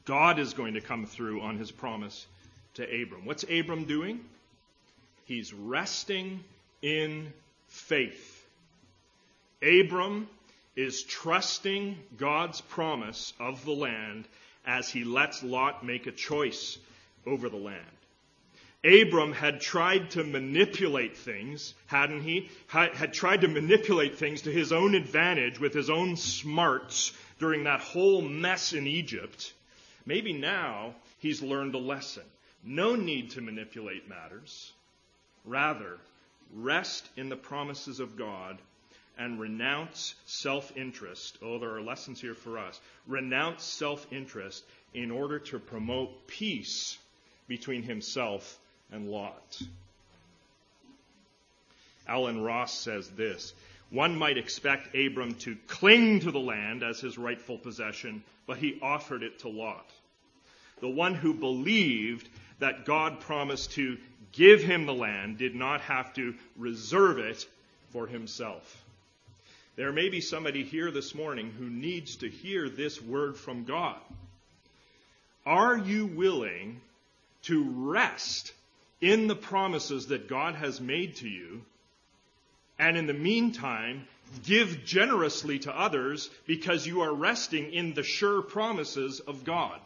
God 0.06 0.38
is 0.38 0.54
going 0.54 0.74
to 0.74 0.80
come 0.80 1.04
through 1.04 1.42
on 1.42 1.58
his 1.58 1.70
promise 1.70 2.26
to 2.74 2.84
Abram. 2.84 3.26
What's 3.26 3.44
Abram 3.44 3.84
doing? 3.84 4.20
He's 5.24 5.52
resting 5.52 6.42
in 6.80 7.32
faith. 7.68 8.44
Abram 9.60 10.28
is 10.76 11.02
trusting 11.02 11.98
God's 12.16 12.60
promise 12.60 13.32
of 13.40 13.64
the 13.64 13.72
land 13.72 14.26
as 14.64 14.88
he 14.88 15.04
lets 15.04 15.42
Lot 15.42 15.84
make 15.84 16.06
a 16.06 16.12
choice 16.12 16.78
over 17.26 17.48
the 17.48 17.56
land. 17.56 17.80
Abram 18.84 19.32
had 19.32 19.60
tried 19.60 20.10
to 20.12 20.22
manipulate 20.22 21.16
things, 21.16 21.74
hadn't 21.86 22.22
he? 22.22 22.48
Had 22.68 23.12
tried 23.12 23.40
to 23.40 23.48
manipulate 23.48 24.18
things 24.18 24.42
to 24.42 24.52
his 24.52 24.70
own 24.70 24.94
advantage 24.94 25.58
with 25.58 25.74
his 25.74 25.90
own 25.90 26.16
smarts 26.16 27.12
during 27.40 27.64
that 27.64 27.80
whole 27.80 28.22
mess 28.22 28.72
in 28.72 28.86
Egypt. 28.86 29.52
Maybe 30.06 30.32
now 30.32 30.94
he's 31.18 31.42
learned 31.42 31.74
a 31.74 31.78
lesson. 31.78 32.22
No 32.64 32.94
need 32.94 33.32
to 33.32 33.40
manipulate 33.40 34.08
matters. 34.08 34.72
Rather, 35.44 35.98
rest 36.54 37.08
in 37.16 37.28
the 37.28 37.36
promises 37.36 38.00
of 38.00 38.16
God 38.16 38.58
and 39.18 39.40
renounce 39.40 40.14
self 40.26 40.76
interest. 40.76 41.38
Oh, 41.42 41.58
there 41.58 41.74
are 41.74 41.82
lessons 41.82 42.20
here 42.20 42.34
for 42.34 42.58
us. 42.58 42.80
Renounce 43.06 43.64
self 43.64 44.06
interest 44.12 44.64
in 44.94 45.10
order 45.10 45.38
to 45.38 45.58
promote 45.58 46.26
peace 46.26 46.98
between 47.48 47.82
himself 47.82 48.58
and 48.92 49.08
Lot. 49.08 49.60
Alan 52.08 52.40
Ross 52.40 52.72
says 52.78 53.08
this 53.10 53.52
One 53.90 54.16
might 54.16 54.38
expect 54.38 54.96
Abram 54.96 55.35
to 55.37 55.57
cling 55.68 56.20
to 56.20 56.31
the 56.31 56.40
land 56.40 56.83
as 56.83 57.01
his 57.01 57.16
rightful 57.16 57.59
possession, 57.59 58.25
but 58.46 58.59
he 58.59 58.79
offered 58.83 59.22
it 59.22 59.40
to 59.40 59.49
Lot. 59.49 59.88
The 60.81 60.88
one 60.88 61.14
who 61.14 61.35
believed 61.35 62.29
that 62.59 62.85
God 62.85 63.20
promised 63.20 63.72
to 63.72 63.99
give 64.33 64.62
him 64.62 64.87
the 64.87 64.94
land 64.94 65.38
did 65.38 65.55
not 65.55 65.81
have 65.83 66.12
to 66.14 66.35
reserve 66.57 67.18
it 67.18 67.46
for 67.90 68.07
himself. 68.07 68.85
There 69.77 69.92
may 69.92 70.09
be 70.09 70.20
somebody 70.20 70.64
here 70.64 70.90
this 70.90 71.14
morning 71.14 71.53
who 71.57 71.68
needs 71.68 72.16
to 72.16 72.29
hear 72.29 72.68
this 72.68 73.01
word 73.01 73.37
from 73.37 73.64
God. 73.64 74.01
Are 75.44 75.77
you 75.77 76.07
willing 76.07 76.81
to 77.42 77.62
rest 77.90 78.53
in 79.01 79.29
the 79.29 79.37
promises 79.37 80.09
that 80.09 80.29
God 80.29 80.55
has 80.55 80.81
made 80.81 81.16
to 81.16 81.29
you, 81.29 81.62
and 82.78 82.96
in 82.96 83.06
the 83.06 83.14
meantime, 83.14 84.06
give 84.44 84.84
generously 84.84 85.58
to 85.60 85.78
others 85.78 86.30
because 86.46 86.86
you 86.86 87.02
are 87.02 87.14
resting 87.14 87.72
in 87.72 87.94
the 87.94 88.02
sure 88.02 88.42
promises 88.42 89.20
of 89.20 89.44
God. 89.44 89.80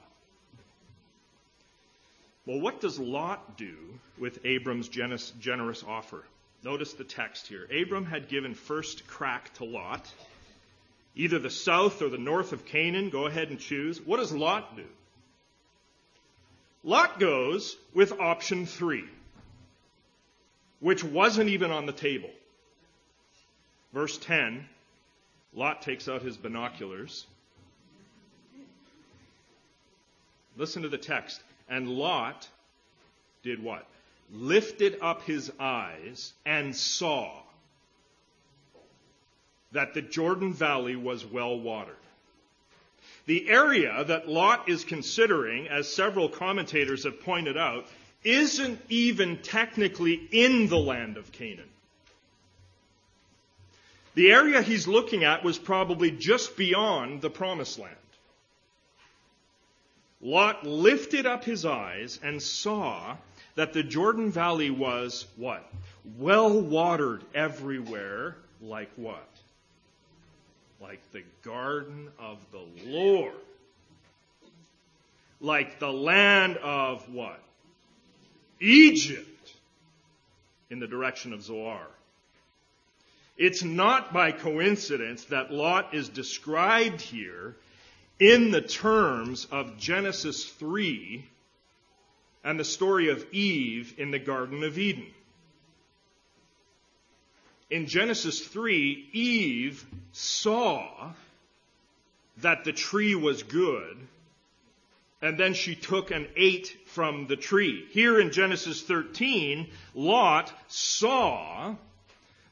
Well, 2.46 2.60
what 2.60 2.80
does 2.80 2.98
Lot 2.98 3.56
do 3.56 3.76
with 4.18 4.44
Abram's 4.44 4.88
generous 4.88 5.84
offer? 5.86 6.24
Notice 6.64 6.94
the 6.94 7.04
text 7.04 7.46
here. 7.46 7.66
Abram 7.70 8.06
had 8.06 8.28
given 8.28 8.54
first 8.54 9.06
crack 9.06 9.54
to 9.54 9.64
Lot. 9.64 10.12
Either 11.14 11.38
the 11.38 11.50
south 11.50 12.02
or 12.02 12.08
the 12.08 12.18
north 12.18 12.52
of 12.52 12.64
Canaan, 12.64 13.10
go 13.10 13.26
ahead 13.26 13.50
and 13.50 13.58
choose. 13.58 14.00
What 14.00 14.18
does 14.18 14.32
Lot 14.32 14.76
do? 14.76 14.86
Lot 16.82 17.18
goes 17.20 17.76
with 17.94 18.18
option 18.18 18.64
three, 18.66 19.04
which 20.80 21.04
wasn't 21.04 21.50
even 21.50 21.70
on 21.70 21.86
the 21.86 21.92
table. 21.92 22.30
Verse 23.92 24.18
10 24.18 24.66
Lot 25.52 25.82
takes 25.82 26.08
out 26.08 26.22
his 26.22 26.36
binoculars. 26.36 27.26
Listen 30.56 30.82
to 30.82 30.88
the 30.88 30.98
text. 30.98 31.42
And 31.68 31.88
Lot 31.88 32.48
did 33.42 33.62
what? 33.62 33.86
Lifted 34.32 34.98
up 35.00 35.22
his 35.24 35.50
eyes 35.58 36.32
and 36.46 36.74
saw 36.74 37.32
that 39.72 39.94
the 39.94 40.02
Jordan 40.02 40.52
Valley 40.52 40.96
was 40.96 41.24
well 41.24 41.58
watered. 41.58 41.94
The 43.26 43.48
area 43.48 44.04
that 44.04 44.28
Lot 44.28 44.68
is 44.68 44.84
considering, 44.84 45.68
as 45.68 45.92
several 45.92 46.28
commentators 46.28 47.04
have 47.04 47.20
pointed 47.20 47.56
out, 47.56 47.86
isn't 48.24 48.80
even 48.88 49.38
technically 49.38 50.14
in 50.30 50.68
the 50.68 50.78
land 50.78 51.16
of 51.16 51.32
Canaan. 51.32 51.68
The 54.20 54.32
area 54.32 54.60
he's 54.60 54.86
looking 54.86 55.24
at 55.24 55.42
was 55.42 55.56
probably 55.56 56.10
just 56.10 56.54
beyond 56.54 57.22
the 57.22 57.30
promised 57.30 57.78
land. 57.78 57.96
Lot 60.20 60.66
lifted 60.66 61.24
up 61.24 61.42
his 61.42 61.64
eyes 61.64 62.20
and 62.22 62.42
saw 62.42 63.16
that 63.54 63.72
the 63.72 63.82
Jordan 63.82 64.30
Valley 64.30 64.68
was 64.68 65.26
what? 65.36 65.66
Well 66.18 66.60
watered 66.60 67.24
everywhere, 67.34 68.36
like 68.60 68.90
what? 68.96 69.26
like 70.82 71.00
the 71.12 71.24
garden 71.42 72.10
of 72.18 72.36
the 72.52 72.90
Lord. 72.90 73.32
Like 75.40 75.78
the 75.78 75.90
land 75.90 76.58
of 76.58 77.08
what? 77.08 77.40
Egypt 78.60 79.54
in 80.68 80.78
the 80.78 80.86
direction 80.86 81.32
of 81.32 81.42
Zoar. 81.42 81.86
It's 83.40 83.64
not 83.64 84.12
by 84.12 84.30
coincidence 84.30 85.24
that 85.24 85.52
Lot 85.52 85.94
is 85.94 86.08
described 86.08 87.00
here 87.00 87.56
in 88.20 88.52
the 88.52 88.60
terms 88.60 89.46
of 89.50 89.78
Genesis 89.78 90.44
3 90.44 91.24
and 92.44 92.60
the 92.60 92.64
story 92.64 93.08
of 93.08 93.26
Eve 93.32 93.94
in 93.98 94.12
the 94.12 94.18
Garden 94.20 94.62
of 94.62 94.78
Eden 94.78 95.06
in 97.70 97.86
Genesis 97.86 98.40
3, 98.40 99.08
Eve 99.12 99.86
saw 100.12 101.12
that 102.38 102.64
the 102.64 102.72
tree 102.72 103.14
was 103.14 103.44
good, 103.44 103.96
and 105.22 105.38
then 105.38 105.54
she 105.54 105.74
took 105.76 106.10
and 106.10 106.28
ate 106.36 106.76
from 106.86 107.26
the 107.28 107.36
tree. 107.36 107.86
Here 107.90 108.20
in 108.20 108.32
Genesis 108.32 108.82
13, 108.82 109.70
Lot 109.94 110.52
saw 110.66 111.76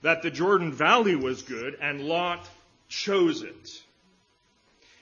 that 0.02 0.22
the 0.22 0.30
Jordan 0.30 0.72
Valley 0.72 1.16
was 1.16 1.42
good, 1.42 1.76
and 1.80 2.02
Lot 2.02 2.48
chose 2.88 3.42
it. 3.42 3.82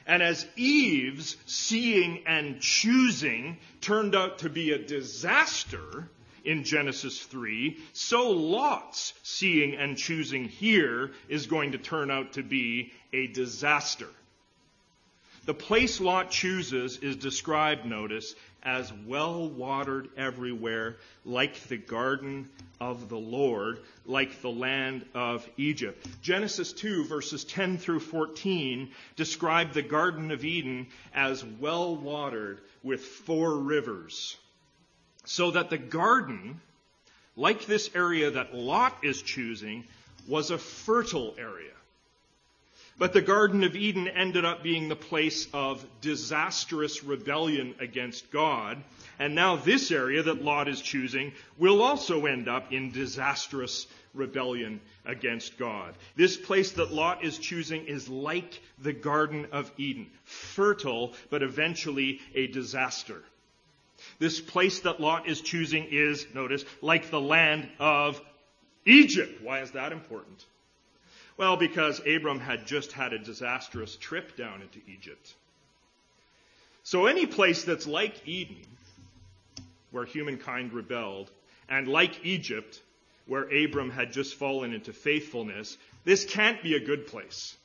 And 0.07 0.23
as 0.23 0.47
Eve's 0.57 1.37
seeing 1.47 2.23
and 2.27 2.61
choosing 2.61 3.59
turned 3.81 4.15
out 4.15 4.39
to 4.39 4.49
be 4.49 4.71
a 4.71 4.79
disaster, 4.79 6.09
in 6.47 6.63
Genesis 6.63 7.21
3, 7.21 7.77
so 7.93 8.31
Lot's 8.31 9.13
seeing 9.25 9.75
and 9.75 9.99
choosing 9.99 10.45
here 10.45 11.11
is 11.29 11.47
going 11.47 11.73
to 11.73 11.79
turn 11.79 12.11
out 12.11 12.35
to 12.35 12.43
be 12.43 12.93
a 13.13 13.27
disaster. 13.27 14.07
The 15.45 15.55
place 15.55 16.01
Lot 16.01 16.31
chooses 16.31 16.99
is 16.99 17.17
described, 17.17 17.85
notice, 17.85 18.35
as 18.63 18.93
well 19.07 19.49
watered 19.49 20.09
everywhere, 20.17 20.97
like 21.25 21.61
the 21.69 21.77
garden 21.77 22.49
of 22.81 23.09
the 23.09 23.19
Lord, 23.19 23.81
like 24.05 24.43
the 24.43 24.51
land 24.51 25.05
of 25.15 25.49
Egypt. 25.57 26.07
Genesis 26.23 26.73
2, 26.73 27.05
verses 27.05 27.45
10 27.45 27.79
through 27.79 28.01
14, 28.01 28.91
describe 29.15 29.73
the 29.73 29.83
Garden 29.83 30.31
of 30.31 30.45
Eden 30.45 30.87
as 31.15 31.45
well 31.45 31.97
watered 31.97 32.61
with 32.83 33.01
four 33.01 33.57
rivers 33.57 34.37
so 35.25 35.51
that 35.51 35.71
the 35.71 35.79
garden, 35.79 36.61
like 37.37 37.67
this 37.67 37.91
area 37.95 38.31
that 38.31 38.55
Lot 38.55 38.97
is 39.03 39.21
choosing, 39.21 39.85
was 40.29 40.51
a 40.51 40.59
fertile 40.59 41.35
area. 41.39 41.76
But 42.99 43.13
the 43.13 43.21
Garden 43.21 43.63
of 43.63 43.77
Eden 43.77 44.09
ended 44.09 44.47
up 44.47 44.63
being 44.63 44.89
the 44.89 44.97
place 44.97 45.49
of 45.53 45.85
disastrous 46.01 47.05
rebellion 47.05 47.75
against 47.79 48.31
God. 48.31 48.83
And 49.19 49.35
now 49.35 49.57
this 49.57 49.91
area 49.91 50.23
that 50.23 50.43
Lot 50.43 50.67
is 50.67 50.81
choosing 50.81 51.33
will 51.59 51.83
also 51.83 52.25
end 52.25 52.49
up 52.49 52.73
in 52.73 52.93
disastrous 52.93 53.87
rebellion 54.15 54.81
against 55.05 55.59
God. 55.59 55.95
This 56.17 56.39
place 56.39 56.73
that 56.73 56.91
Lot 56.91 57.23
is 57.23 57.39
choosing 57.39 57.85
is 57.85 58.09
like 58.09 58.61
the 58.79 58.95
Garden 58.95 59.49
of 59.53 59.71
Eden. 59.77 60.07
Fertile, 60.25 61.13
but 61.29 61.43
eventually 61.43 62.21
a 62.35 62.47
disaster. 62.47 63.23
This 64.19 64.41
place 64.41 64.81
that 64.81 65.01
Lot 65.01 65.29
is 65.29 65.43
choosing 65.43 65.87
is, 65.91 66.27
notice, 66.35 66.65
like 66.81 67.11
the 67.11 67.21
land 67.21 67.69
of 67.79 68.21
Egypt. 68.87 69.43
Why 69.43 69.61
is 69.61 69.73
that 69.73 69.93
important? 69.93 70.47
Well, 71.37 71.57
because 71.57 72.01
Abram 72.07 72.41
had 72.41 72.67
just 72.67 72.93
had 72.93 73.13
a 73.13 73.19
disastrous 73.19 73.97
trip 73.97 74.37
down 74.37 74.63
into 74.63 74.81
Egypt. 74.91 75.35
So 76.83 77.07
any 77.07 77.27
place 77.27 77.65
that's 77.65 77.87
like 77.87 78.27
Eden, 78.27 78.65
where 79.91 80.05
humankind 80.05 80.73
rebelled, 80.73 81.31
and 81.69 81.89
like 81.89 82.25
Egypt, 82.25 82.81
where 83.27 83.43
Abram 83.43 83.91
had 83.91 84.13
just 84.13 84.37
fallen 84.37 84.73
into 84.73 84.93
faithfulness, 84.93 85.77
this 86.05 86.25
can't 86.25 86.63
be 86.63 86.75
a 86.75 86.81
good 86.81 87.07
place. 87.07 87.57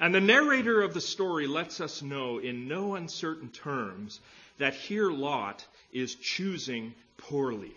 And 0.00 0.14
the 0.14 0.20
narrator 0.20 0.80
of 0.82 0.94
the 0.94 1.00
story 1.00 1.46
lets 1.46 1.80
us 1.80 2.02
know 2.02 2.38
in 2.38 2.66
no 2.66 2.94
uncertain 2.94 3.48
terms 3.48 4.20
that 4.58 4.74
here 4.74 5.10
Lot 5.10 5.64
is 5.92 6.14
choosing 6.14 6.94
poorly. 7.16 7.74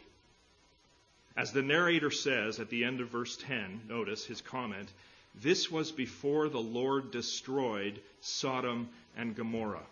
As 1.37 1.51
the 1.51 1.61
narrator 1.61 2.09
says 2.09 2.59
at 2.59 2.69
the 2.69 2.83
end 2.83 2.99
of 2.99 3.09
verse 3.09 3.37
10, 3.37 3.81
notice 3.87 4.25
his 4.25 4.41
comment, 4.41 4.89
this 5.35 5.71
was 5.71 5.91
before 5.91 6.49
the 6.49 6.59
Lord 6.59 7.11
destroyed 7.11 7.99
Sodom 8.21 8.89
and 9.15 9.35
Gomorrah. 9.35 9.85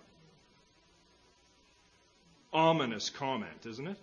Ominous 2.52 3.12
comment, 3.12 3.66
isn't 3.68 3.88
it? 3.88 3.98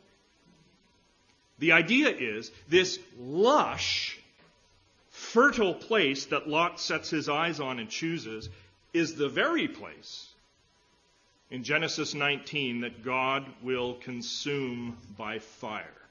The 1.58 1.72
idea 1.72 2.10
is 2.10 2.52
this 2.68 3.00
lush, 3.18 4.20
fertile 5.10 5.74
place 5.74 6.26
that 6.26 6.48
Lot 6.48 6.78
sets 6.78 7.10
his 7.10 7.28
eyes 7.28 7.58
on 7.58 7.80
and 7.80 7.88
chooses 7.88 8.48
is 8.92 9.16
the 9.16 9.28
very 9.28 9.66
place 9.66 10.28
in 11.50 11.64
Genesis 11.64 12.14
19 12.14 12.82
that 12.82 13.02
God 13.04 13.46
will 13.62 13.94
consume 13.94 14.96
by 15.18 15.40
fire. 15.40 16.01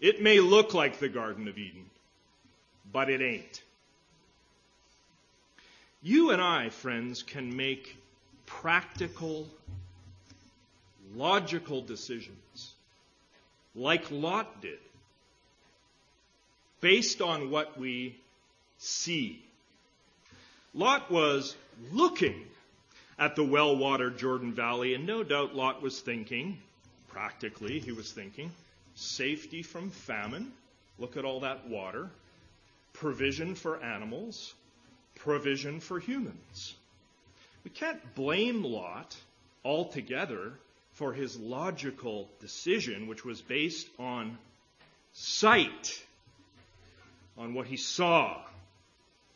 It 0.00 0.22
may 0.22 0.40
look 0.40 0.74
like 0.74 0.98
the 0.98 1.08
Garden 1.08 1.48
of 1.48 1.58
Eden, 1.58 1.86
but 2.92 3.10
it 3.10 3.20
ain't. 3.20 3.62
You 6.02 6.30
and 6.30 6.40
I, 6.40 6.68
friends, 6.68 7.22
can 7.22 7.56
make 7.56 7.96
practical, 8.46 9.48
logical 11.14 11.82
decisions 11.82 12.74
like 13.74 14.10
Lot 14.10 14.60
did 14.62 14.78
based 16.80 17.20
on 17.20 17.50
what 17.50 17.78
we 17.78 18.16
see. 18.78 19.42
Lot 20.74 21.10
was 21.10 21.56
looking 21.92 22.44
at 23.18 23.34
the 23.34 23.44
well 23.44 23.76
watered 23.76 24.18
Jordan 24.18 24.52
Valley, 24.52 24.94
and 24.94 25.06
no 25.06 25.24
doubt 25.24 25.56
Lot 25.56 25.82
was 25.82 26.00
thinking, 26.00 26.58
practically, 27.08 27.80
he 27.80 27.92
was 27.92 28.12
thinking, 28.12 28.52
safety 28.98 29.62
from 29.62 29.90
famine. 29.90 30.52
Look 30.98 31.16
at 31.16 31.24
all 31.24 31.40
that 31.40 31.68
water. 31.68 32.10
Provision 32.92 33.54
for 33.54 33.82
animals. 33.82 34.54
Provision 35.14 35.80
for 35.80 36.00
humans. 36.00 36.74
We 37.64 37.70
can't 37.70 38.14
blame 38.14 38.64
Lot 38.64 39.16
altogether 39.64 40.52
for 40.92 41.12
his 41.12 41.38
logical 41.38 42.28
decision, 42.40 43.06
which 43.06 43.24
was 43.24 43.40
based 43.40 43.88
on 43.98 44.36
sight, 45.12 46.02
on 47.36 47.54
what 47.54 47.66
he 47.66 47.76
saw. 47.76 48.40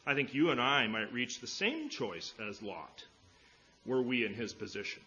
I 0.05 0.15
think 0.15 0.35
you 0.35 0.51
and 0.51 0.61
I 0.61 0.89
might 0.89 1.13
reach 1.13 1.41
the 1.41 1.47
same 1.47 1.89
choice 1.89 2.35
as 2.49 2.63
Lot, 2.63 3.05
were 3.87 4.03
we 4.03 4.25
in 4.25 4.35
his 4.35 4.53
position. 4.53 5.03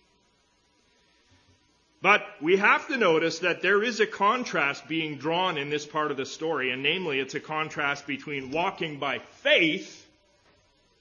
But 2.06 2.24
we 2.40 2.58
have 2.58 2.88
to 2.90 2.98
notice 2.98 3.40
that 3.40 3.64
there 3.64 3.82
is 3.82 4.00
a 4.00 4.06
contrast 4.06 4.88
being 4.88 5.18
drawn 5.18 5.58
in 5.58 5.72
this 5.72 5.88
part 5.88 6.12
of 6.12 6.18
the 6.18 6.26
story, 6.28 6.70
and 6.70 6.84
namely, 6.84 7.20
it's 7.20 7.34
a 7.34 7.40
contrast 7.40 8.06
between 8.06 8.52
walking 8.52 9.00
by 9.00 9.18
faith 9.18 10.08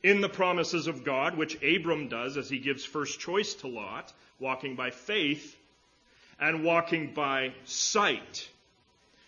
in 0.03 0.23
the 0.23 0.31
promises 0.31 0.87
of 0.87 1.05
God, 1.05 1.37
which 1.37 1.63
Abram 1.63 2.09
does 2.09 2.39
as 2.39 2.49
he 2.49 2.59
gives 2.59 2.87
first 2.87 3.21
choice 3.21 3.53
to 3.57 3.67
Lot, 3.67 4.15
walking 4.39 4.77
by 4.77 4.93
faith, 4.93 5.55
and 6.41 6.65
walking 6.65 7.13
by 7.13 7.53
sight, 7.67 8.49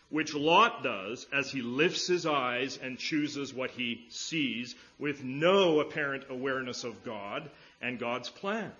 which 0.08 0.32
Lot 0.32 0.82
does 0.82 1.26
as 1.30 1.52
he 1.52 1.60
lifts 1.60 2.06
his 2.06 2.24
eyes 2.24 2.78
and 2.82 2.98
chooses 2.98 3.52
what 3.52 3.70
he 3.70 4.06
sees 4.08 4.74
with 4.98 5.22
no 5.22 5.80
apparent 5.80 6.24
awareness 6.30 6.84
of 6.84 7.04
God 7.04 7.50
and 7.82 7.98
God's 7.98 8.30
plan. 8.30 8.72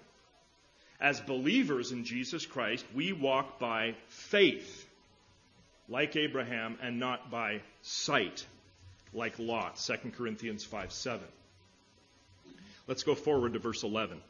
As 1.01 1.21
believers 1.21 1.93
in 1.93 2.05
Jesus 2.05 2.47
Christ, 2.47 2.85
we 2.95 3.13
walk 3.13 3.59
by 3.59 3.95
faith, 4.09 4.87
like 5.89 6.17
Abraham, 6.17 6.79
and 6.83 6.99
not 6.99 7.31
by 7.31 7.61
sight, 7.83 8.47
like 9.13 9.39
Lot. 9.39 9.77
2 9.77 10.13
Corinthians 10.17 10.65
5 10.65 10.93
7. 10.93 11.21
Let's 12.87 13.03
go 13.03 13.15
forward 13.15 13.53
to 13.55 13.59
verse 13.59 13.83
11. 13.83 14.21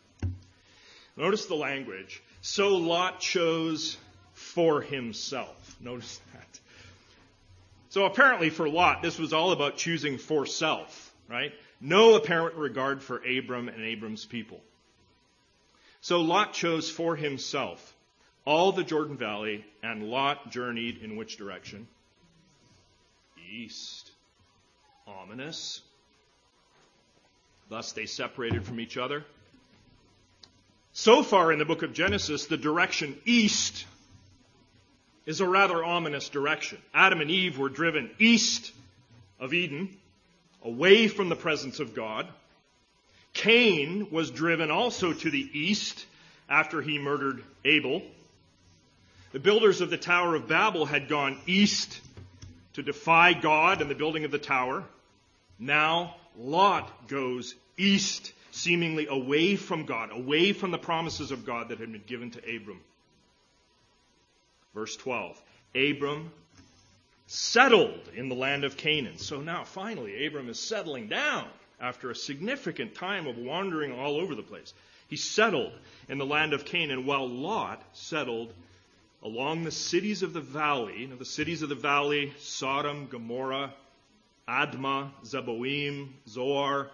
Notice 1.17 1.47
the 1.47 1.55
language. 1.55 2.23
So 2.43 2.77
Lot 2.77 3.21
chose 3.21 3.97
for 4.33 4.83
himself. 4.83 5.77
Notice 5.81 6.21
that. 6.33 6.61
So 7.89 8.05
apparently 8.05 8.51
for 8.51 8.69
Lot, 8.69 9.03
this 9.03 9.19
was 9.19 9.33
all 9.33 9.53
about 9.53 9.77
choosing 9.77 10.19
for 10.19 10.47
self, 10.47 11.15
right? 11.29 11.53
No 11.81 12.15
apparent 12.15 12.57
regard 12.57 13.03
for 13.03 13.23
Abram 13.25 13.69
and 13.69 13.83
Abram's 13.83 14.25
people. 14.25 14.61
So 16.07 16.21
Lot 16.21 16.53
chose 16.53 16.89
for 16.89 17.17
himself 17.17 17.93
all 18.45 18.71
the 18.71 18.85
Jordan 18.85 19.17
Valley, 19.17 19.65
and 19.83 20.05
Lot 20.05 20.53
journeyed 20.53 20.99
in 20.99 21.17
which 21.17 21.37
direction? 21.37 21.89
East. 23.53 24.13
Ominous. 25.09 25.81
Thus 27.69 27.91
they 27.91 28.07
separated 28.07 28.63
from 28.63 28.79
each 28.79 28.97
other. 28.97 29.25
So 30.93 31.25
far 31.25 31.51
in 31.51 31.59
the 31.59 31.65
book 31.65 31.83
of 31.83 31.93
Genesis, 31.93 32.47
the 32.47 32.57
direction 32.57 33.17
east 33.25 33.85
is 35.27 35.41
a 35.41 35.49
rather 35.49 35.85
ominous 35.85 36.29
direction. 36.29 36.79
Adam 36.95 37.21
and 37.21 37.33
Eve 37.33 37.59
were 37.59 37.69
driven 37.69 38.13
east 38.21 38.71
of 39.41 39.53
Eden, 39.53 39.97
away 40.63 41.09
from 41.09 41.31
the 41.31 41.35
presence 41.35 41.81
of 41.81 41.97
God. 41.97 42.29
Cain 43.37 44.09
was 44.11 44.31
driven 44.31 44.71
also 44.71 45.13
to 45.13 45.31
the 45.31 45.51
east 45.53 46.07
after 46.49 46.81
he 46.81 46.99
murdered 46.99 47.45
Abel. 47.67 48.03
The 49.33 49.39
builders 49.39 49.83
of 49.83 49.91
the 49.91 49.99
Tower 49.99 50.35
of 50.35 50.49
Babel 50.49 50.87
had 50.87 51.07
gone 51.07 51.39
east 51.47 52.01
to 52.73 52.83
defy 52.83 53.35
God 53.35 53.83
and 53.83 53.91
the 53.91 53.95
building 53.95 54.25
of 54.25 54.31
the 54.31 54.39
tower. 54.39 54.85
Now 55.59 56.17
Lot 56.39 57.09
goes 57.09 57.55
east, 57.77 58.33
seemingly 58.53 59.07
away 59.07 59.57
from 59.57 59.85
God, 59.85 60.13
away 60.13 60.55
from 60.55 60.71
the 60.71 60.79
promises 60.79 61.31
of 61.31 61.45
God 61.45 61.69
that 61.69 61.79
had 61.79 61.93
been 61.93 62.05
given 62.07 62.31
to 62.31 62.39
Abram. 62.39 62.81
Verse 64.75 64.97
12 64.97 65.39
Abram 65.75 66.33
settled 67.27 68.09
in 68.15 68.31
the 68.31 68.35
land 68.35 68.65
of 68.65 68.79
Canaan. 68.79 69.19
So 69.19 69.43
now 69.43 69.65
finally, 69.65 70.27
Abram 70.27 70.49
is 70.49 70.59
settling 70.59 71.09
down 71.09 71.47
after 71.81 72.11
a 72.11 72.17
significant 72.17 72.95
time 72.95 73.27
of 73.27 73.37
wandering 73.37 73.93
all 73.93 74.17
over 74.17 74.35
the 74.35 74.43
place. 74.43 74.73
He 75.09 75.17
settled 75.17 75.73
in 76.09 76.19
the 76.19 76.27
land 76.27 76.53
of 76.53 76.65
Canaan 76.65 77.07
while 77.07 77.29
Lot 77.29 77.83
settled 77.93 78.53
along 79.23 79.65
the 79.65 79.71
cities 79.71 80.23
of 80.23 80.33
the 80.33 80.41
valley. 80.41 81.01
You 81.01 81.09
know, 81.09 81.17
the 81.17 81.25
cities 81.25 81.63
of 81.63 81.69
the 81.69 81.75
valley 81.75 82.33
Sodom, 82.39 83.07
Gomorrah, 83.07 83.73
Admah, 84.49 85.11
Zeboim, 85.25 86.09
Zoar. 86.29 86.91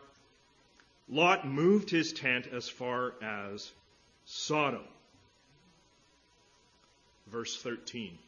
Lot 1.09 1.47
moved 1.47 1.91
his 1.91 2.13
tent 2.13 2.47
as 2.53 2.69
far 2.69 3.15
as 3.23 3.71
Sodom. 4.25 4.85
Verse 7.27 7.57
13. 7.57 8.19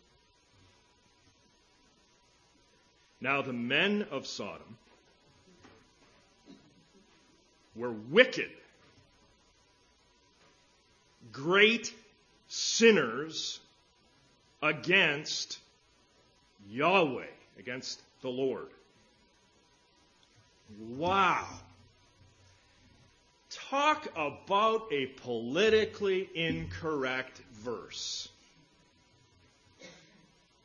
Now 3.20 3.42
the 3.42 3.52
men 3.52 4.06
of 4.10 4.26
Sodom 4.26 4.76
were 7.76 7.92
wicked, 7.92 8.50
great 11.32 11.92
sinners 12.48 13.60
against 14.62 15.58
Yahweh, 16.70 17.26
against 17.58 18.00
the 18.22 18.28
Lord. 18.28 18.68
Wow. 20.96 21.46
Talk 23.70 24.08
about 24.16 24.92
a 24.92 25.06
politically 25.06 26.28
incorrect 26.34 27.40
verse. 27.52 28.28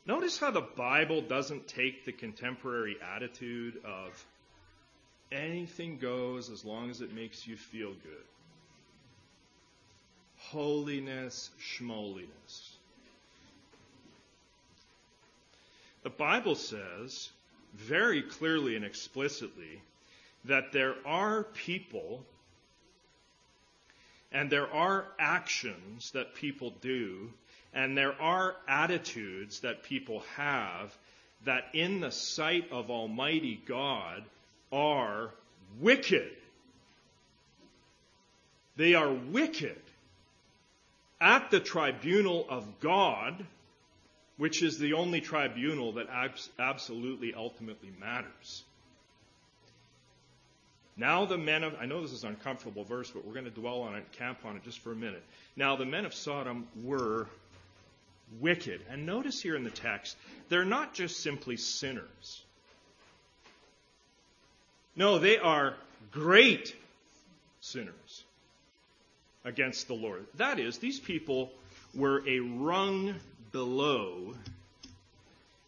Notice 0.05 0.39
how 0.39 0.49
the 0.49 0.61
Bible 0.61 1.21
doesn't 1.21 1.67
take 1.67 2.05
the 2.05 2.11
contemporary 2.11 2.97
attitude 3.15 3.79
of 3.85 4.25
anything 5.31 5.97
goes 5.97 6.49
as 6.49 6.65
long 6.65 6.89
as 6.89 7.01
it 7.01 7.13
makes 7.13 7.47
you 7.47 7.55
feel 7.55 7.89
good. 7.89 8.25
Holiness, 10.37 11.51
schmoliness. 11.59 12.75
The 16.03 16.09
Bible 16.09 16.55
says 16.55 17.29
very 17.75 18.21
clearly 18.21 18.75
and 18.75 18.85
explicitly 18.85 19.81
that 20.45 20.71
there 20.71 20.95
are 21.05 21.43
people 21.43 22.23
and 24.31 24.49
there 24.49 24.71
are 24.71 25.05
actions 25.19 26.11
that 26.11 26.35
people 26.35 26.73
do 26.81 27.29
and 27.73 27.97
there 27.97 28.19
are 28.21 28.55
attitudes 28.67 29.59
that 29.59 29.83
people 29.83 30.23
have 30.35 30.97
that 31.45 31.65
in 31.73 31.99
the 31.99 32.11
sight 32.11 32.71
of 32.71 32.89
Almighty 32.89 33.61
God 33.65 34.23
are 34.71 35.31
wicked. 35.79 36.31
They 38.75 38.93
are 38.93 39.11
wicked 39.11 39.81
at 41.19 41.51
the 41.51 41.59
tribunal 41.59 42.45
of 42.49 42.79
God, 42.79 43.45
which 44.37 44.63
is 44.63 44.79
the 44.79 44.93
only 44.93 45.19
tribunal 45.21 45.93
that 45.93 46.07
absolutely 46.57 47.33
ultimately 47.33 47.91
matters. 47.99 48.63
Now 50.95 51.25
the 51.25 51.37
men 51.37 51.63
of, 51.63 51.75
I 51.79 51.85
know 51.85 52.01
this 52.01 52.11
is 52.11 52.23
an 52.23 52.31
uncomfortable 52.31 52.83
verse, 52.83 53.09
but 53.09 53.25
we're 53.25 53.33
going 53.33 53.45
to 53.45 53.51
dwell 53.51 53.81
on 53.81 53.95
it, 53.95 54.11
camp 54.13 54.39
on 54.43 54.57
it 54.57 54.63
just 54.63 54.79
for 54.79 54.91
a 54.91 54.95
minute. 54.95 55.23
Now 55.55 55.75
the 55.75 55.85
men 55.85 56.05
of 56.05 56.13
Sodom 56.13 56.67
were 56.83 57.27
wicked. 58.39 58.81
And 58.89 59.05
notice 59.05 59.41
here 59.41 59.55
in 59.55 59.63
the 59.63 59.69
text, 59.69 60.17
they're 60.49 60.65
not 60.65 60.93
just 60.93 61.21
simply 61.21 61.57
sinners. 61.57 62.43
No, 64.95 65.19
they 65.19 65.37
are 65.37 65.75
great 66.11 66.75
sinners 67.61 68.23
against 69.45 69.87
the 69.87 69.93
Lord. 69.93 70.25
That 70.35 70.59
is, 70.59 70.77
these 70.77 70.99
people 70.99 71.51
were 71.93 72.23
a 72.27 72.39
rung 72.39 73.15
below 73.51 74.33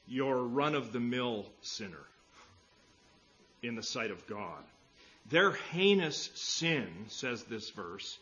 your 0.07 0.43
run 0.43 0.75
of 0.75 0.91
the 0.91 0.99
mill 0.99 1.45
sinner 1.61 2.05
in 3.63 3.75
the 3.75 3.83
sight 3.83 4.11
of 4.11 4.27
God. 4.27 4.63
Their 5.29 5.51
heinous 5.51 6.29
sin, 6.33 6.87
says 7.07 7.43
this 7.43 7.69
verse, 7.69 8.17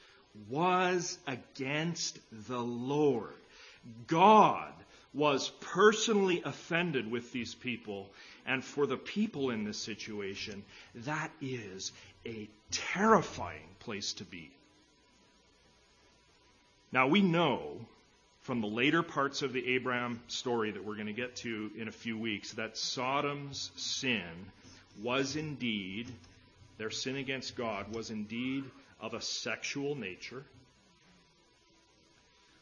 was 0.49 1.17
against 1.25 2.19
the 2.47 2.59
Lord. 2.59 3.33
God 4.07 4.71
was 5.13 5.49
personally 5.61 6.43
offended 6.45 7.09
with 7.09 7.31
these 7.31 7.55
people, 7.55 8.11
and 8.45 8.63
for 8.63 8.85
the 8.85 8.97
people 8.97 9.49
in 9.49 9.63
this 9.63 9.77
situation, 9.77 10.63
that 10.95 11.31
is 11.41 11.91
a 12.25 12.49
terrifying 12.71 13.69
place 13.79 14.13
to 14.13 14.23
be. 14.23 14.51
Now, 16.91 17.07
we 17.07 17.21
know 17.21 17.85
from 18.41 18.61
the 18.61 18.67
later 18.67 19.03
parts 19.03 19.41
of 19.41 19.53
the 19.53 19.75
Abraham 19.75 20.21
story 20.27 20.71
that 20.71 20.83
we're 20.83 20.95
going 20.95 21.07
to 21.07 21.13
get 21.13 21.35
to 21.37 21.71
in 21.77 21.87
a 21.87 21.91
few 21.91 22.17
weeks 22.17 22.53
that 22.53 22.77
Sodom's 22.77 23.71
sin 23.75 24.23
was 25.03 25.35
indeed, 25.35 26.11
their 26.77 26.89
sin 26.89 27.15
against 27.15 27.55
God 27.55 27.93
was 27.93 28.09
indeed 28.09 28.63
of 28.99 29.13
a 29.13 29.21
sexual 29.21 29.95
nature. 29.95 30.43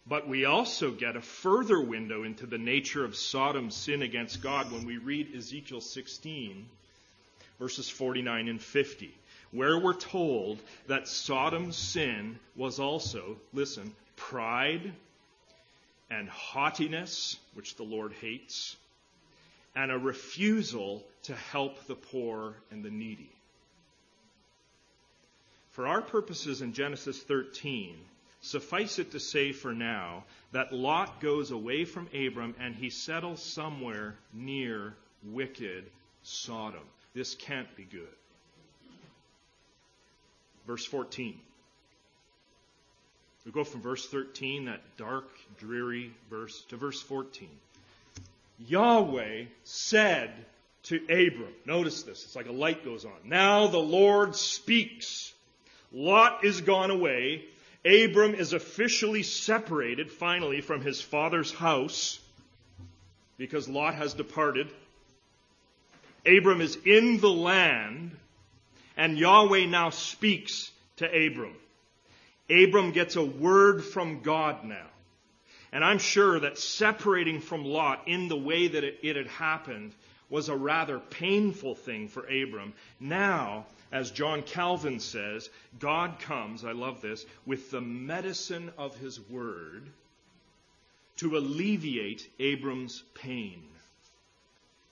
But 0.10 0.28
we 0.28 0.46
also 0.46 0.92
get 0.92 1.18
a 1.18 1.22
further 1.22 1.82
window 1.82 2.24
into 2.24 2.46
the 2.46 2.58
nature 2.58 3.04
of 3.04 3.16
Sodom's 3.16 3.76
sin 3.76 4.02
against 4.02 4.42
God 4.42 4.72
when 4.72 4.86
we 4.86 4.98
read 4.98 5.36
Ezekiel 5.36 5.82
16, 5.82 6.66
verses 7.60 7.90
49 7.90 8.48
and 8.48 8.62
50, 8.62 9.14
where 9.52 9.78
we're 9.78 9.94
told 9.94 10.60
that 10.88 11.10
Sodom's 11.10 11.76
sin 11.76 12.40
was 12.56 12.80
also, 12.80 13.36
listen, 13.54 13.94
pride 14.16 14.94
and 16.10 16.30
haughtiness, 16.30 17.38
which 17.54 17.76
the 17.76 17.84
Lord 17.84 18.14
hates, 18.22 18.78
and 19.76 19.92
a 19.92 19.98
refusal 19.98 21.04
to 21.24 21.36
help 21.36 21.86
the 21.86 21.96
poor 21.96 22.56
and 22.72 22.84
the 22.84 22.90
needy. 22.90 23.30
For 25.72 25.86
our 25.86 26.02
purposes 26.02 26.62
in 26.62 26.72
Genesis 26.72 27.22
13, 27.22 27.98
suffice 28.42 29.00
it 29.00 29.12
to 29.12 29.20
say 29.20 29.52
for 29.52 29.74
now 29.74 30.24
that 30.52 30.74
Lot 30.74 31.20
goes 31.20 31.52
away 31.52 31.86
from 31.86 32.08
Abram 32.14 32.56
and 32.60 32.76
he 32.76 32.90
settles 32.90 33.42
somewhere 33.42 34.16
near 34.34 34.94
wicked 35.24 35.86
Sodom. 36.24 36.84
This 37.14 37.36
can't 37.36 37.74
be 37.76 37.84
good. 37.84 38.08
Verse 40.66 40.86
14. 40.86 41.40
We 43.46 43.52
go 43.54 43.64
from 43.64 43.82
verse 43.82 44.06
13, 44.06 44.66
that 44.66 44.82
dark, 44.98 45.30
dreary 45.58 46.12
verse, 46.30 46.64
to 46.68 46.76
verse 46.76 47.02
14. 47.02 47.48
Yahweh 48.68 49.46
said 49.64 50.32
to 50.84 50.98
Abram, 51.06 51.54
notice 51.66 52.04
this, 52.04 52.26
it's 52.26 52.36
like 52.36 52.50
a 52.50 52.52
light 52.52 52.84
goes 52.84 53.06
on. 53.06 53.14
Now 53.24 53.68
the 53.68 53.78
Lord 53.78 54.36
speaks. 54.36 55.34
Lot 55.94 56.44
is 56.44 56.60
gone 56.60 56.92
away. 56.92 57.46
Abram 57.88 58.36
is 58.36 58.52
officially 58.52 59.24
separated 59.24 60.12
finally 60.12 60.60
from 60.60 60.82
his 60.82 61.02
father's 61.02 61.54
house 61.54 62.20
because 63.38 63.70
Lot 63.70 63.96
has 63.96 64.14
departed. 64.14 64.68
Abram 66.26 66.60
is 66.60 66.78
in 66.86 67.20
the 67.22 67.30
land, 67.30 68.12
and 68.98 69.18
Yahweh 69.18 69.68
now 69.68 69.92
speaks 69.92 70.70
to 70.98 71.06
Abram. 71.06 71.56
Abram 72.50 72.92
gets 72.92 73.16
a 73.16 73.24
word 73.24 73.84
from 73.84 74.22
God 74.22 74.66
now. 74.66 74.88
And 75.72 75.84
I'm 75.84 76.00
sure 76.00 76.40
that 76.42 76.58
separating 76.58 77.40
from 77.40 77.64
Lot 77.64 78.08
in 78.08 78.28
the 78.28 78.38
way 78.38 78.68
that 78.68 78.84
it, 78.84 79.00
it 79.02 79.16
had 79.16 79.28
happened 79.28 79.94
was 80.30 80.50
a 80.50 80.56
rather 80.56 81.00
painful 81.00 81.76
thing 81.76 82.08
for 82.08 82.24
Abram. 82.26 82.74
Now, 83.00 83.66
as 83.92 84.12
John 84.12 84.44
Calvin 84.44 85.00
says, 85.00 85.50
God 85.80 86.20
comes, 86.20 86.66
I 86.66 86.74
love 86.74 87.02
this, 87.02 87.26
with 87.46 87.72
the 87.72 87.82
medicine 87.82 88.72
of 88.78 88.98
his 88.98 89.20
word 89.30 89.90
to 91.18 91.38
alleviate 91.38 92.30
Abram's 92.40 93.04
pain. 93.14 93.64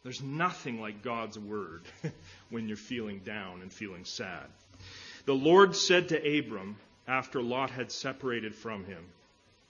There's 0.04 0.22
nothing 0.22 0.80
like 0.80 1.02
God's 1.02 1.38
word 1.38 1.84
when 2.50 2.68
you're 2.68 2.78
feeling 2.78 3.20
down 3.20 3.62
and 3.62 3.74
feeling 3.74 4.06
sad. 4.06 4.46
The 5.26 5.34
Lord 5.34 5.76
said 5.76 6.10
to 6.10 6.40
Abram 6.40 6.78
after 7.08 7.42
Lot 7.42 7.72
had 7.72 7.92
separated 7.92 8.56
from 8.56 8.86
him, 8.86 9.04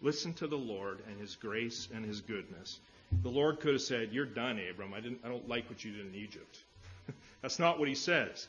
Listen 0.02 0.34
to 0.36 0.48
the 0.48 0.58
Lord 0.58 1.00
and 1.10 1.20
his 1.20 1.36
grace 1.36 1.88
and 1.94 2.06
his 2.06 2.22
goodness. 2.22 2.80
The 3.24 3.30
Lord 3.30 3.60
could 3.60 3.74
have 3.74 3.82
said, 3.82 4.10
You're 4.12 4.26
done, 4.26 4.60
Abram. 4.70 4.94
I, 4.94 5.00
didn't, 5.00 5.20
I 5.24 5.30
don't 5.30 5.48
like 5.48 5.70
what 5.70 5.84
you 5.84 5.92
did 5.92 6.08
in 6.08 6.16
Egypt. 6.16 6.60
That's 7.42 7.60
not 7.60 7.80
what 7.80 7.88
he 7.88 7.96
says. 7.96 8.48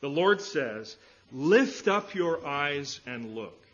The 0.00 0.08
Lord 0.08 0.40
says, 0.40 0.96
Lift 1.32 1.88
up 1.88 2.14
your 2.14 2.46
eyes 2.46 3.00
and 3.06 3.34
look. 3.34 3.66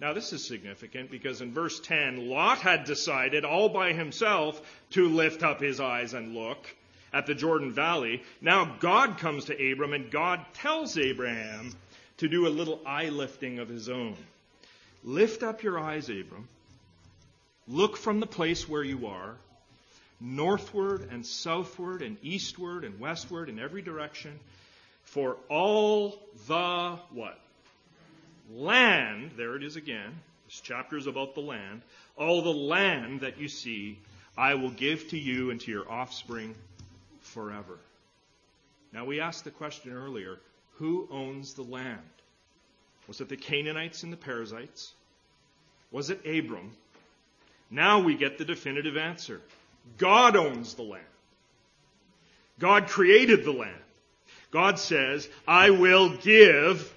Now, 0.00 0.12
this 0.12 0.32
is 0.32 0.46
significant 0.46 1.10
because 1.10 1.40
in 1.40 1.52
verse 1.52 1.80
10, 1.80 2.28
Lot 2.28 2.58
had 2.58 2.84
decided 2.84 3.44
all 3.44 3.68
by 3.68 3.92
himself 3.92 4.60
to 4.90 5.08
lift 5.08 5.42
up 5.42 5.60
his 5.60 5.80
eyes 5.80 6.14
and 6.14 6.34
look 6.34 6.66
at 7.12 7.26
the 7.26 7.34
Jordan 7.34 7.72
Valley. 7.72 8.22
Now, 8.40 8.76
God 8.80 9.18
comes 9.18 9.46
to 9.46 9.72
Abram 9.72 9.92
and 9.92 10.10
God 10.10 10.44
tells 10.54 10.98
Abraham 10.98 11.72
to 12.18 12.28
do 12.28 12.46
a 12.46 12.48
little 12.48 12.80
eye 12.84 13.08
lifting 13.08 13.60
of 13.60 13.68
his 13.68 13.88
own. 13.88 14.16
Lift 15.04 15.42
up 15.42 15.62
your 15.62 15.78
eyes, 15.78 16.08
Abram. 16.08 16.48
Look 17.66 17.96
from 17.96 18.20
the 18.20 18.26
place 18.26 18.68
where 18.68 18.82
you 18.82 19.06
are, 19.06 19.36
northward 20.20 21.08
and 21.10 21.24
southward 21.24 22.02
and 22.02 22.18
eastward 22.22 22.84
and 22.84 23.00
westward 23.00 23.48
in 23.48 23.58
every 23.58 23.82
direction, 23.82 24.38
for 25.04 25.36
all 25.48 26.18
the 26.46 26.98
what? 27.10 27.38
Land, 28.52 29.32
there 29.36 29.56
it 29.56 29.62
is 29.62 29.76
again. 29.76 30.12
This 30.46 30.60
chapter 30.60 30.98
is 30.98 31.06
about 31.06 31.34
the 31.34 31.40
land. 31.40 31.82
All 32.16 32.42
the 32.42 32.52
land 32.52 33.20
that 33.20 33.38
you 33.38 33.48
see, 33.48 33.98
I 34.36 34.54
will 34.54 34.70
give 34.70 35.08
to 35.08 35.18
you 35.18 35.50
and 35.50 35.60
to 35.62 35.70
your 35.70 35.90
offspring 35.90 36.54
forever. 37.22 37.78
Now, 38.92 39.06
we 39.06 39.20
asked 39.20 39.44
the 39.44 39.50
question 39.50 39.92
earlier 39.92 40.38
who 40.74 41.08
owns 41.10 41.54
the 41.54 41.62
land? 41.62 41.98
Was 43.08 43.20
it 43.20 43.28
the 43.28 43.36
Canaanites 43.36 44.02
and 44.02 44.12
the 44.12 44.16
Perizzites? 44.16 44.92
Was 45.90 46.10
it 46.10 46.20
Abram? 46.26 46.72
Now 47.70 48.00
we 48.00 48.14
get 48.14 48.38
the 48.38 48.44
definitive 48.44 48.96
answer. 48.96 49.40
God 49.98 50.36
owns 50.36 50.74
the 50.74 50.82
land. 50.82 51.04
God 52.58 52.88
created 52.88 53.44
the 53.44 53.52
land. 53.52 53.74
God 54.50 54.78
says, 54.78 55.28
I 55.46 55.70
will 55.70 56.16
give 56.16 56.94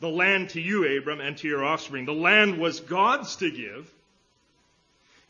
the 0.00 0.08
land 0.08 0.50
to 0.50 0.60
you, 0.60 0.98
Abram, 0.98 1.20
and 1.20 1.36
to 1.38 1.48
your 1.48 1.64
offspring. 1.64 2.04
The 2.04 2.12
land 2.12 2.58
was 2.58 2.80
God's 2.80 3.36
to 3.36 3.50
give. 3.50 3.92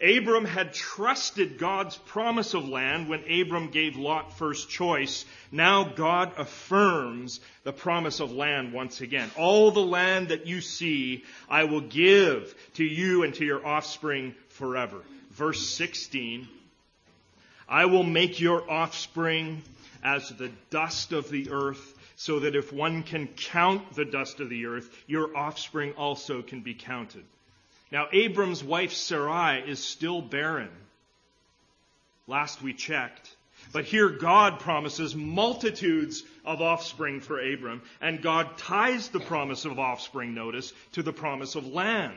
Abram 0.00 0.44
had 0.44 0.74
trusted 0.74 1.58
God's 1.58 1.96
promise 1.96 2.54
of 2.54 2.68
land 2.68 3.08
when 3.08 3.24
Abram 3.30 3.70
gave 3.70 3.96
Lot 3.96 4.36
first 4.36 4.68
choice. 4.68 5.24
Now 5.52 5.84
God 5.84 6.32
affirms 6.36 7.40
the 7.62 7.72
promise 7.72 8.20
of 8.20 8.32
land 8.32 8.72
once 8.72 9.00
again. 9.00 9.30
All 9.36 9.70
the 9.70 9.80
land 9.80 10.28
that 10.28 10.46
you 10.46 10.60
see, 10.60 11.24
I 11.48 11.64
will 11.64 11.80
give 11.80 12.54
to 12.74 12.84
you 12.84 13.22
and 13.22 13.34
to 13.34 13.44
your 13.44 13.64
offspring 13.64 14.34
forever. 14.48 15.00
Verse 15.30 15.68
16, 15.70 16.48
I 17.68 17.86
will 17.86 18.04
make 18.04 18.40
your 18.40 18.68
offspring 18.70 19.62
as 20.02 20.28
the 20.28 20.50
dust 20.70 21.12
of 21.12 21.30
the 21.30 21.50
earth, 21.50 21.94
so 22.16 22.40
that 22.40 22.54
if 22.54 22.72
one 22.72 23.02
can 23.02 23.26
count 23.26 23.94
the 23.94 24.04
dust 24.04 24.38
of 24.38 24.48
the 24.48 24.66
earth, 24.66 24.88
your 25.06 25.36
offspring 25.36 25.92
also 25.94 26.42
can 26.42 26.60
be 26.60 26.74
counted. 26.74 27.24
Now, 27.94 28.08
Abram's 28.10 28.64
wife 28.64 28.92
Sarai 28.92 29.62
is 29.70 29.78
still 29.78 30.20
barren. 30.20 30.68
Last 32.26 32.60
we 32.60 32.72
checked. 32.72 33.36
But 33.72 33.84
here 33.84 34.08
God 34.08 34.58
promises 34.58 35.14
multitudes 35.14 36.24
of 36.44 36.60
offspring 36.60 37.20
for 37.20 37.38
Abram, 37.38 37.82
and 38.00 38.20
God 38.20 38.58
ties 38.58 39.10
the 39.10 39.20
promise 39.20 39.64
of 39.64 39.78
offspring, 39.78 40.34
notice, 40.34 40.72
to 40.94 41.04
the 41.04 41.12
promise 41.12 41.54
of 41.54 41.68
land. 41.68 42.16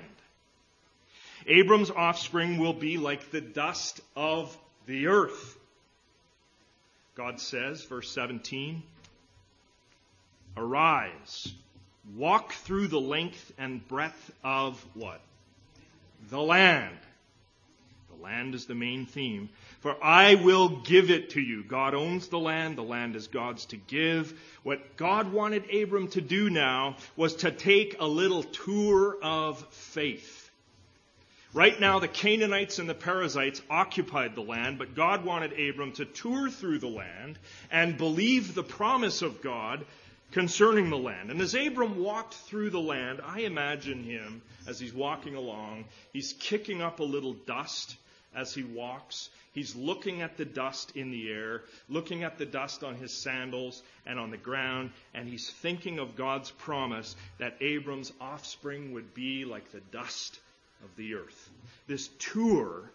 Abram's 1.46 1.92
offspring 1.92 2.58
will 2.58 2.74
be 2.74 2.98
like 2.98 3.30
the 3.30 3.40
dust 3.40 4.02
of 4.16 4.58
the 4.88 5.06
earth. 5.06 5.60
God 7.14 7.40
says, 7.40 7.84
verse 7.84 8.10
17, 8.10 8.82
Arise, 10.58 11.54
walk 12.16 12.54
through 12.54 12.88
the 12.88 13.00
length 13.00 13.52
and 13.60 13.88
breadth 13.88 14.32
of 14.44 14.84
what? 14.96 15.22
The 16.30 16.42
land. 16.42 16.98
The 18.16 18.24
land 18.24 18.56
is 18.56 18.66
the 18.66 18.76
main 18.76 19.06
theme. 19.06 19.50
For 19.80 19.96
I 20.04 20.36
will 20.36 20.70
give 20.70 21.12
it 21.12 21.32
to 21.32 21.42
you. 21.42 21.64
God 21.64 21.94
owns 21.94 22.28
the 22.28 22.40
land. 22.40 22.78
The 22.78 22.84
land 22.84 23.16
is 23.16 23.28
God's 23.28 23.66
to 23.68 23.78
give. 23.78 24.34
What 24.64 24.98
God 24.98 25.32
wanted 25.32 25.74
Abram 25.74 26.08
to 26.10 26.22
do 26.22 26.50
now 26.50 26.98
was 27.16 27.36
to 27.38 27.52
take 27.52 27.98
a 28.00 28.08
little 28.08 28.44
tour 28.44 29.18
of 29.22 29.60
faith. 29.72 30.50
Right 31.54 31.80
now, 31.80 32.00
the 32.00 32.08
Canaanites 32.08 32.78
and 32.80 32.90
the 32.90 32.94
Perizzites 32.94 33.62
occupied 33.70 34.36
the 34.36 34.42
land, 34.42 34.78
but 34.78 34.96
God 34.96 35.24
wanted 35.24 35.54
Abram 35.54 35.94
to 35.94 36.06
tour 36.06 36.50
through 36.50 36.80
the 36.80 36.88
land 36.88 37.40
and 37.72 37.98
believe 37.98 38.54
the 38.54 38.64
promise 38.64 39.22
of 39.22 39.42
God 39.42 39.86
concerning 40.32 40.90
the 40.90 40.98
land. 40.98 41.32
And 41.32 41.42
as 41.42 41.56
Abram 41.56 42.02
walked 42.02 42.34
through 42.34 42.70
the 42.70 42.80
land, 42.80 43.22
I 43.26 43.42
imagine 43.42 44.04
him 44.04 44.42
as 44.68 44.80
he's 44.80 44.94
walking 44.94 45.36
along. 45.36 45.86
He's 46.14 46.34
kicking 46.34 46.82
up 46.82 47.00
a 47.00 47.04
little 47.04 47.34
dust 47.34 47.96
as 48.36 48.54
he 48.54 48.64
walks. 48.64 49.30
He's 49.54 49.76
looking 49.76 50.22
at 50.22 50.38
the 50.38 50.46
dust 50.46 50.96
in 50.96 51.10
the 51.10 51.32
air, 51.32 51.64
looking 51.90 52.24
at 52.24 52.38
the 52.38 52.46
dust 52.46 52.84
on 52.84 52.96
his 52.96 53.12
sandals 53.12 53.82
and 54.06 54.20
on 54.20 54.30
the 54.30 54.38
ground, 54.38 54.92
and 55.16 55.28
he's 55.28 55.50
thinking 55.50 55.98
of 55.98 56.16
God's 56.16 56.52
promise 56.52 57.16
that 57.40 57.58
Abram's 57.62 58.14
offspring 58.22 58.94
would 58.94 59.16
be 59.16 59.46
like 59.46 59.72
the 59.72 59.82
dust 59.92 60.40
of 60.84 60.96
the 60.96 61.16
earth. 61.16 61.50
This 61.88 62.10
tour 62.20 62.92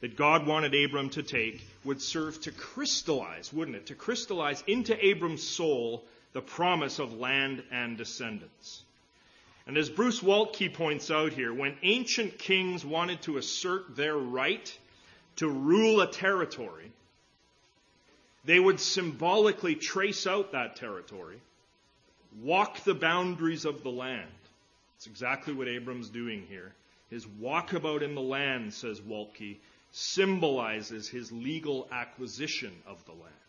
that 0.00 0.16
God 0.16 0.46
wanted 0.46 0.74
Abram 0.74 1.08
to 1.10 1.22
take 1.22 1.62
would 1.84 2.02
serve 2.02 2.38
to 2.42 2.52
crystallize, 2.52 3.50
wouldn't 3.50 3.78
it? 3.78 3.86
To 3.86 3.94
crystallize 3.94 4.62
into 4.66 5.02
Abram's 5.02 5.42
soul 5.42 6.04
the 6.34 6.42
promise 6.42 6.98
of 6.98 7.18
land 7.18 7.62
and 7.70 7.96
descendants. 7.96 8.82
And 9.66 9.78
as 9.78 9.88
Bruce 9.88 10.20
Waltke 10.20 10.74
points 10.74 11.10
out 11.10 11.32
here, 11.32 11.54
when 11.54 11.76
ancient 11.82 12.38
kings 12.38 12.84
wanted 12.84 13.22
to 13.22 13.38
assert 13.38 13.96
their 13.96 14.16
right 14.16 14.78
to 15.36 15.48
rule 15.48 16.02
a 16.02 16.10
territory, 16.10 16.92
they 18.44 18.60
would 18.60 18.78
symbolically 18.78 19.74
trace 19.74 20.26
out 20.26 20.52
that 20.52 20.76
territory, 20.76 21.40
walk 22.42 22.84
the 22.84 22.94
boundaries 22.94 23.64
of 23.64 23.82
the 23.82 23.90
land. 23.90 24.28
That's 24.96 25.06
exactly 25.06 25.54
what 25.54 25.68
Abram's 25.68 26.10
doing 26.10 26.44
here. 26.48 26.74
His 27.08 27.24
walkabout 27.24 28.02
in 28.02 28.14
the 28.14 28.20
land, 28.20 28.74
says 28.74 29.00
Waltke, 29.00 29.56
symbolizes 29.92 31.08
his 31.08 31.30
legal 31.30 31.88
acquisition 31.90 32.72
of 32.86 33.02
the 33.06 33.12
land. 33.12 33.43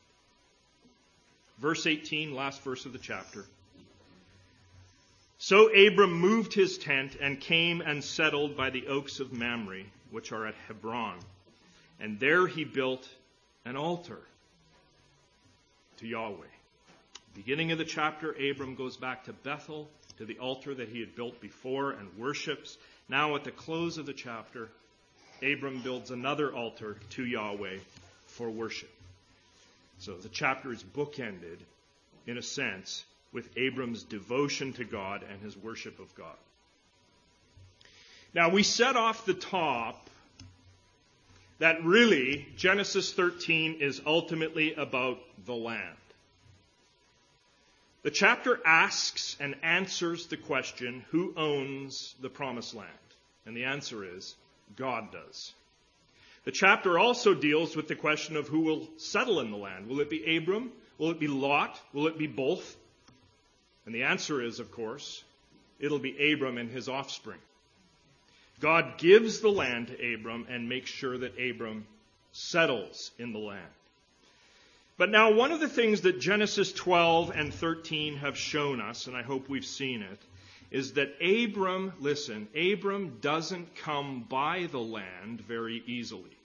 Verse 1.59 1.87
18, 1.87 2.35
last 2.35 2.61
verse 2.61 2.85
of 2.85 2.93
the 2.93 2.99
chapter. 2.99 3.45
So 5.37 5.67
Abram 5.73 6.13
moved 6.13 6.53
his 6.53 6.77
tent 6.77 7.17
and 7.19 7.39
came 7.39 7.81
and 7.81 8.03
settled 8.03 8.57
by 8.57 8.69
the 8.69 8.87
oaks 8.87 9.19
of 9.19 9.33
Mamre, 9.33 9.83
which 10.11 10.31
are 10.31 10.45
at 10.47 10.55
Hebron. 10.67 11.19
And 11.99 12.19
there 12.19 12.47
he 12.47 12.63
built 12.63 13.07
an 13.63 13.75
altar 13.75 14.19
to 15.97 16.07
Yahweh. 16.07 16.47
Beginning 17.35 17.71
of 17.71 17.77
the 17.77 17.85
chapter, 17.85 18.31
Abram 18.31 18.75
goes 18.75 18.97
back 18.97 19.25
to 19.25 19.33
Bethel, 19.33 19.89
to 20.17 20.25
the 20.25 20.39
altar 20.39 20.73
that 20.73 20.89
he 20.89 21.01
had 21.01 21.15
built 21.15 21.41
before 21.41 21.91
and 21.91 22.17
worships. 22.17 22.77
Now, 23.09 23.35
at 23.35 23.43
the 23.43 23.51
close 23.51 23.97
of 23.97 24.05
the 24.05 24.13
chapter, 24.13 24.69
Abram 25.43 25.81
builds 25.81 26.11
another 26.11 26.53
altar 26.53 26.97
to 27.11 27.25
Yahweh 27.25 27.79
for 28.25 28.49
worship. 28.49 28.94
So 30.05 30.13
the 30.13 30.29
chapter 30.29 30.71
is 30.71 30.83
bookended, 30.83 31.57
in 32.27 32.37
a 32.37 32.41
sense, 32.43 33.03
with 33.33 33.49
Abram's 33.57 34.03
devotion 34.03 34.71
to 34.73 34.83
God 34.83 35.23
and 35.27 35.41
his 35.41 35.57
worship 35.57 35.97
of 35.97 36.13
God. 36.13 36.37
Now, 38.31 38.49
we 38.49 38.61
set 38.61 38.97
off 38.97 39.25
the 39.25 39.33
top 39.33 40.07
that 41.57 41.83
really 41.83 42.47
Genesis 42.55 43.13
13 43.13 43.77
is 43.81 43.99
ultimately 44.05 44.75
about 44.75 45.17
the 45.43 45.55
land. 45.55 45.97
The 48.03 48.11
chapter 48.11 48.59
asks 48.63 49.35
and 49.39 49.55
answers 49.63 50.27
the 50.27 50.37
question 50.37 51.03
who 51.09 51.33
owns 51.35 52.13
the 52.21 52.29
promised 52.29 52.75
land? 52.75 52.91
And 53.47 53.57
the 53.57 53.63
answer 53.63 54.05
is 54.05 54.35
God 54.75 55.11
does. 55.11 55.55
The 56.45 56.51
chapter 56.51 56.97
also 56.97 57.33
deals 57.33 57.75
with 57.75 57.87
the 57.87 57.95
question 57.95 58.37
of 58.37 58.47
who 58.47 58.61
will 58.61 58.87
settle 58.97 59.39
in 59.39 59.51
the 59.51 59.57
land. 59.57 59.87
Will 59.87 59.99
it 59.99 60.09
be 60.09 60.37
Abram? 60.37 60.71
Will 60.99 61.11
it 61.11 61.19
be 61.19 61.27
Lot? 61.27 61.79
Will 61.91 62.07
it 62.07 62.17
be 62.17 62.27
both? 62.27 62.77
And 63.85 63.93
the 63.93 64.03
answer 64.03 64.41
is, 64.41 64.59
of 64.59 64.71
course, 64.71 65.23
it'll 65.79 65.99
be 65.99 66.33
Abram 66.33 66.57
and 66.57 66.69
his 66.69 66.87
offspring. 66.87 67.39
God 68.59 68.97
gives 68.97 69.41
the 69.41 69.49
land 69.49 69.87
to 69.87 70.13
Abram 70.13 70.45
and 70.49 70.69
makes 70.69 70.89
sure 70.89 71.17
that 71.17 71.39
Abram 71.39 71.85
settles 72.31 73.11
in 73.17 73.33
the 73.33 73.39
land. 73.39 73.61
But 74.97 75.09
now, 75.09 75.33
one 75.33 75.51
of 75.51 75.59
the 75.59 75.67
things 75.67 76.01
that 76.01 76.21
Genesis 76.21 76.71
12 76.71 77.31
and 77.35 77.53
13 77.53 78.17
have 78.17 78.37
shown 78.37 78.79
us, 78.79 79.07
and 79.07 79.15
I 79.15 79.23
hope 79.23 79.49
we've 79.49 79.65
seen 79.65 80.01
it, 80.03 80.19
is 80.71 80.93
that 80.93 81.15
Abram, 81.21 81.93
listen, 81.99 82.47
Abram 82.55 83.17
doesn't 83.21 83.75
come 83.75 84.25
by 84.27 84.67
the 84.71 84.79
land 84.79 85.41
very 85.41 85.83
easily. 85.85 86.35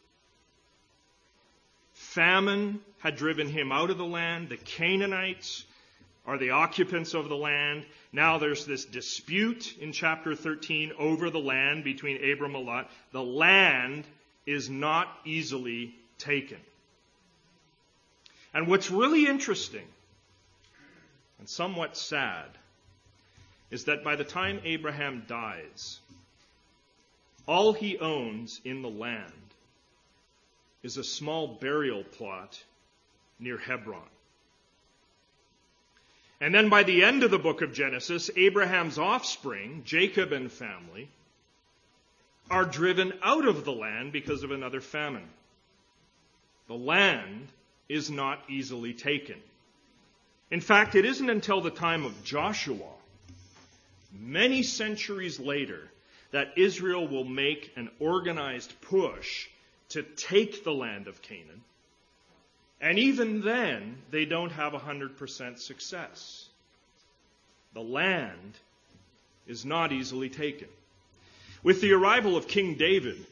Famine 1.94 2.80
had 2.98 3.16
driven 3.16 3.48
him 3.48 3.72
out 3.72 3.90
of 3.90 3.98
the 3.98 4.04
land. 4.04 4.48
The 4.48 4.56
Canaanites 4.56 5.64
are 6.26 6.38
the 6.38 6.50
occupants 6.50 7.14
of 7.14 7.28
the 7.28 7.36
land. 7.36 7.84
Now 8.12 8.38
there's 8.38 8.66
this 8.66 8.84
dispute 8.84 9.76
in 9.78 9.92
chapter 9.92 10.34
13 10.34 10.92
over 10.98 11.30
the 11.30 11.40
land 11.40 11.84
between 11.84 12.16
Abram 12.16 12.54
and 12.54 12.66
Lot. 12.66 12.90
The 13.12 13.22
land 13.22 14.04
is 14.46 14.68
not 14.68 15.08
easily 15.24 15.94
taken. 16.18 16.58
And 18.52 18.66
what's 18.66 18.90
really 18.90 19.26
interesting 19.26 19.86
and 21.38 21.48
somewhat 21.48 21.96
sad 21.96 22.46
is 23.70 23.84
that 23.84 24.04
by 24.04 24.16
the 24.16 24.24
time 24.24 24.60
Abraham 24.64 25.24
dies, 25.26 26.00
all 27.46 27.72
he 27.72 27.98
owns 27.98 28.60
in 28.64 28.82
the 28.82 28.90
land 28.90 29.32
is 30.82 30.96
a 30.96 31.04
small 31.04 31.46
burial 31.60 32.04
plot 32.04 32.62
near 33.38 33.58
Hebron. 33.58 34.00
And 36.40 36.54
then 36.54 36.70
by 36.70 36.84
the 36.84 37.04
end 37.04 37.22
of 37.22 37.30
the 37.30 37.38
book 37.38 37.60
of 37.60 37.72
Genesis, 37.72 38.30
Abraham's 38.34 38.98
offspring, 38.98 39.82
Jacob 39.84 40.32
and 40.32 40.50
family, 40.50 41.08
are 42.50 42.64
driven 42.64 43.12
out 43.22 43.46
of 43.46 43.64
the 43.64 43.72
land 43.72 44.12
because 44.12 44.42
of 44.42 44.50
another 44.50 44.80
famine. 44.80 45.28
The 46.66 46.74
land 46.74 47.48
is 47.88 48.10
not 48.10 48.40
easily 48.48 48.94
taken. 48.94 49.36
In 50.50 50.60
fact, 50.60 50.94
it 50.94 51.04
isn't 51.04 51.28
until 51.28 51.60
the 51.60 51.70
time 51.70 52.04
of 52.04 52.24
Joshua, 52.24 52.88
many 54.12 54.62
centuries 54.62 55.38
later, 55.38 55.90
that 56.32 56.52
Israel 56.56 57.08
will 57.08 57.24
make 57.24 57.72
an 57.76 57.90
organized 57.98 58.80
push 58.80 59.48
to 59.90 60.02
take 60.02 60.64
the 60.64 60.72
land 60.72 61.08
of 61.08 61.22
Canaan. 61.22 61.62
And 62.80 62.98
even 62.98 63.42
then, 63.42 63.98
they 64.10 64.24
don't 64.24 64.50
have 64.50 64.72
100% 64.72 65.58
success. 65.58 66.48
The 67.74 67.82
land 67.82 68.54
is 69.46 69.64
not 69.64 69.92
easily 69.92 70.28
taken. 70.28 70.68
With 71.62 71.80
the 71.80 71.92
arrival 71.92 72.36
of 72.36 72.48
King 72.48 72.76
David, 72.76 73.26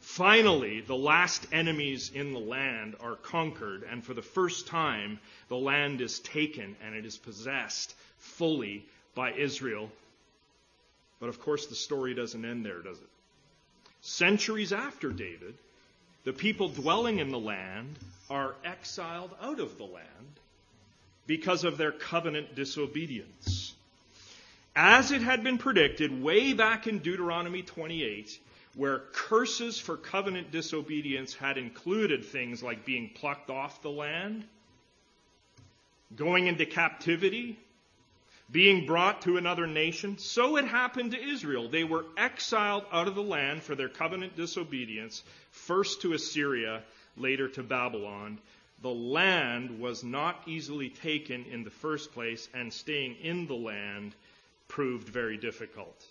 finally 0.00 0.82
the 0.82 0.96
last 0.96 1.46
enemies 1.52 2.10
in 2.14 2.32
the 2.32 2.38
land 2.38 2.96
are 3.00 3.16
conquered, 3.16 3.84
and 3.84 4.04
for 4.04 4.12
the 4.12 4.22
first 4.22 4.66
time, 4.66 5.18
the 5.48 5.56
land 5.56 6.00
is 6.00 6.18
taken 6.20 6.76
and 6.84 6.94
it 6.94 7.06
is 7.06 7.16
possessed 7.16 7.94
fully 8.18 8.84
by 9.14 9.32
Israel. 9.32 9.90
But 11.20 11.28
of 11.28 11.40
course, 11.40 11.66
the 11.66 11.74
story 11.74 12.14
doesn't 12.14 12.44
end 12.44 12.64
there, 12.64 12.82
does 12.82 12.98
it? 12.98 13.08
Centuries 14.02 14.72
after 14.72 15.10
David, 15.10 15.54
the 16.24 16.32
people 16.32 16.68
dwelling 16.68 17.18
in 17.18 17.30
the 17.30 17.38
land 17.38 17.98
are 18.28 18.54
exiled 18.64 19.30
out 19.40 19.60
of 19.60 19.78
the 19.78 19.84
land 19.84 20.40
because 21.26 21.64
of 21.64 21.76
their 21.76 21.92
covenant 21.92 22.54
disobedience. 22.54 23.74
As 24.76 25.12
it 25.12 25.22
had 25.22 25.44
been 25.44 25.58
predicted 25.58 26.22
way 26.22 26.52
back 26.52 26.86
in 26.86 26.98
Deuteronomy 26.98 27.62
28, 27.62 28.38
where 28.74 28.98
curses 29.12 29.78
for 29.78 29.96
covenant 29.96 30.50
disobedience 30.50 31.34
had 31.34 31.58
included 31.58 32.24
things 32.24 32.62
like 32.62 32.84
being 32.84 33.10
plucked 33.14 33.50
off 33.50 33.82
the 33.82 33.90
land, 33.90 34.44
going 36.16 36.46
into 36.48 36.66
captivity, 36.66 37.58
being 38.54 38.86
brought 38.86 39.22
to 39.22 39.36
another 39.36 39.66
nation. 39.66 40.16
So 40.16 40.56
it 40.58 40.64
happened 40.64 41.10
to 41.10 41.20
Israel. 41.20 41.68
They 41.68 41.82
were 41.82 42.04
exiled 42.16 42.84
out 42.92 43.08
of 43.08 43.16
the 43.16 43.22
land 43.22 43.64
for 43.64 43.74
their 43.74 43.88
covenant 43.88 44.36
disobedience, 44.36 45.24
first 45.50 46.02
to 46.02 46.12
Assyria, 46.12 46.84
later 47.16 47.48
to 47.48 47.64
Babylon. 47.64 48.38
The 48.80 48.94
land 48.94 49.80
was 49.80 50.04
not 50.04 50.40
easily 50.46 50.88
taken 50.88 51.46
in 51.46 51.64
the 51.64 51.70
first 51.70 52.12
place, 52.12 52.48
and 52.54 52.72
staying 52.72 53.16
in 53.16 53.48
the 53.48 53.56
land 53.56 54.14
proved 54.68 55.08
very 55.08 55.36
difficult. 55.36 56.06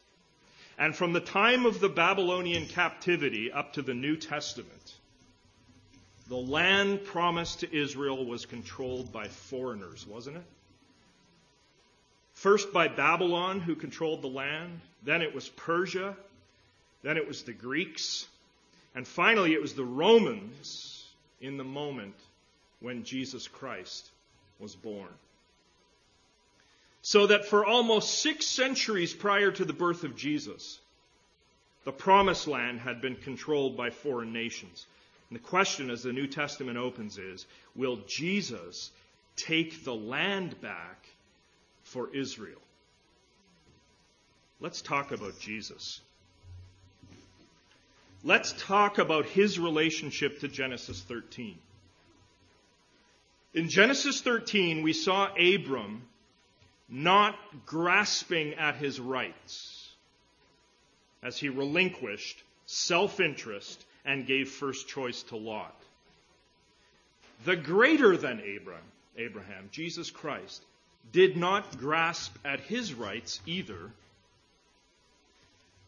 And 0.77 0.93
from 0.93 1.13
the 1.13 1.21
time 1.21 1.65
of 1.65 1.79
the 1.79 1.87
Babylonian 1.87 2.65
captivity 2.65 3.53
up 3.53 3.71
to 3.73 3.81
the 3.81 3.93
New 3.93 4.17
Testament, 4.17 4.93
the 6.27 6.35
land 6.35 7.05
promised 7.05 7.61
to 7.61 7.73
Israel 7.73 8.25
was 8.25 8.45
controlled 8.45 9.13
by 9.13 9.29
foreigners, 9.29 10.05
wasn't 10.05 10.35
it? 10.35 10.45
First 12.43 12.73
by 12.73 12.89
Babylon, 12.89 13.61
who 13.61 13.73
controlled 13.73 14.21
the 14.21 14.27
land. 14.27 14.81
Then 15.01 15.21
it 15.21 15.33
was 15.33 15.47
Persia. 15.47 16.13
Then 17.01 17.15
it 17.15 17.25
was 17.25 17.43
the 17.43 17.53
Greeks. 17.53 18.27
And 18.93 19.07
finally, 19.07 19.53
it 19.53 19.61
was 19.61 19.75
the 19.75 19.85
Romans 19.85 21.05
in 21.39 21.55
the 21.55 21.63
moment 21.63 22.15
when 22.81 23.05
Jesus 23.05 23.47
Christ 23.47 24.09
was 24.59 24.75
born. 24.75 25.07
So 27.01 27.27
that 27.27 27.45
for 27.45 27.65
almost 27.65 28.19
six 28.19 28.45
centuries 28.45 29.13
prior 29.13 29.49
to 29.49 29.63
the 29.63 29.71
birth 29.71 30.03
of 30.03 30.17
Jesus, 30.17 30.79
the 31.85 31.93
promised 31.93 32.45
land 32.45 32.81
had 32.81 32.99
been 32.99 33.15
controlled 33.15 33.77
by 33.77 33.89
foreign 33.89 34.33
nations. 34.33 34.85
And 35.29 35.39
the 35.39 35.43
question 35.43 35.89
as 35.89 36.03
the 36.03 36.11
New 36.11 36.27
Testament 36.27 36.77
opens 36.77 37.17
is 37.17 37.45
Will 37.73 38.01
Jesus 38.05 38.91
take 39.37 39.85
the 39.85 39.95
land 39.95 40.59
back 40.59 41.02
for 41.93 42.13
Israel? 42.13 42.59
Let's 44.59 44.81
talk 44.81 45.11
about 45.11 45.39
Jesus. 45.39 46.01
Let's 48.23 48.53
talk 48.53 48.97
about 48.97 49.25
his 49.25 49.59
relationship 49.59 50.39
to 50.39 50.47
Genesis 50.47 51.01
13. 51.01 51.57
In 53.53 53.69
Genesis 53.69 54.21
13, 54.21 54.81
we 54.81 54.93
saw 54.93 55.27
Abram 55.35 56.01
not 56.89 57.35
grasping 57.65 58.55
at 58.55 58.75
his 58.75 58.99
rights 58.99 59.89
as 61.21 61.37
he 61.37 61.49
relinquished 61.49 62.41
self 62.65 63.19
interest 63.19 63.83
and 64.05 64.25
gave 64.25 64.49
first 64.49 64.87
choice 64.87 65.23
to 65.23 65.35
Lot. 65.35 65.75
The 67.45 67.55
greater 67.55 68.17
than 68.17 68.39
Abram, 68.39 68.83
Abraham, 69.17 69.69
Jesus 69.71 70.09
Christ, 70.09 70.63
did 71.11 71.37
not 71.37 71.77
grasp 71.77 72.35
at 72.45 72.59
his 72.61 72.93
rights 72.93 73.39
either. 73.45 73.91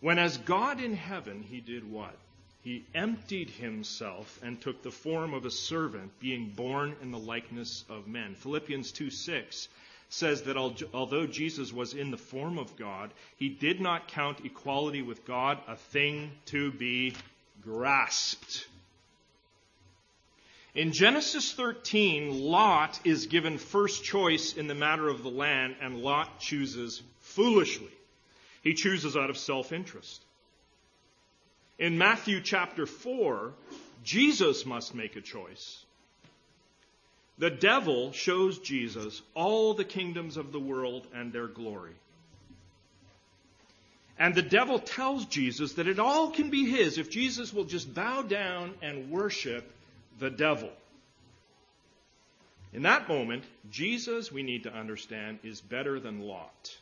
When, 0.01 0.20
as 0.20 0.38
God 0.38 0.82
in 0.82 0.95
heaven, 0.95 1.43
he 1.43 1.61
did 1.61 1.89
what? 1.89 2.16
He 2.63 2.84
emptied 2.93 3.49
himself 3.51 4.39
and 4.43 4.59
took 4.59 4.82
the 4.82 4.91
form 4.91 5.34
of 5.34 5.45
a 5.45 5.51
servant, 5.51 6.20
being 6.20 6.49
born 6.49 6.95
in 7.01 7.11
the 7.11 7.20
likeness 7.20 7.86
of 7.89 8.07
men. 8.07 8.36
Philippians 8.36 8.91
2 8.91 9.09
6 9.09 9.68
says 10.09 10.43
that 10.43 10.57
although 10.57 11.28
Jesus 11.28 11.74
was 11.74 11.93
in 11.93 12.11
the 12.11 12.18
form 12.18 12.57
of 12.57 12.76
God, 12.76 13.11
he 13.38 13.49
did 13.49 13.82
not 13.82 14.07
count 14.07 14.45
equality 14.45 15.01
with 15.01 15.26
God 15.26 15.59
a 15.68 15.76
thing 15.76 16.32
to 16.47 16.72
be 16.72 17.13
grasped. 17.61 18.68
In 20.76 20.91
Genesis 20.91 21.53
13, 21.53 22.41
Lot 22.43 22.99
is 23.05 23.28
given 23.28 23.57
first 23.57 24.03
choice 24.03 24.57
in 24.57 24.67
the 24.67 24.76
matter 24.76 25.07
of 25.07 25.23
the 25.23 25.30
land, 25.30 25.78
and 25.82 26.01
Lot 26.01 26.41
chooses 26.41 27.01
foolishly. 27.21 27.91
He 28.61 28.73
chooses 28.73 29.15
out 29.15 29.30
of 29.30 29.38
self 29.38 29.71
interest. 29.71 30.21
In 31.80 31.97
Matthew 31.97 32.41
chapter 32.41 32.86
4, 32.86 33.53
Jesus 34.03 34.65
must 34.65 34.93
make 34.93 35.15
a 35.15 35.21
choice. 35.21 35.82
The 37.38 37.49
devil 37.49 38.11
shows 38.11 38.59
Jesus 38.59 39.21
all 39.34 39.73
the 39.73 39.86
kingdoms 39.86 40.36
of 40.36 40.51
the 40.51 40.59
world 40.59 41.07
and 41.13 41.32
their 41.32 41.47
glory. 41.47 41.95
And 44.19 44.36
the 44.36 44.41
devil 44.41 44.80
tells 44.80 45.26
Jesus 45.26 45.73
that 45.73 45.88
it 45.88 45.99
all 45.99 46.32
can 46.32 46.49
be 46.49 46.69
his 46.69 46.97
if 46.97 47.09
Jesus 47.09 47.53
will 47.53 47.65
just 47.65 47.93
bow 47.93 48.21
down 48.21 48.73
and 48.82 49.09
worship 49.09 49.69
the 50.20 50.30
devil. 50.30 50.72
In 52.74 52.82
that 52.84 53.07
moment, 53.07 53.45
Jesus, 53.72 54.32
we 54.32 54.43
need 54.43 54.63
to 54.63 54.74
understand, 54.74 55.39
is 55.43 55.61
better 55.61 55.99
than 55.99 56.20
Lot. 56.20 56.78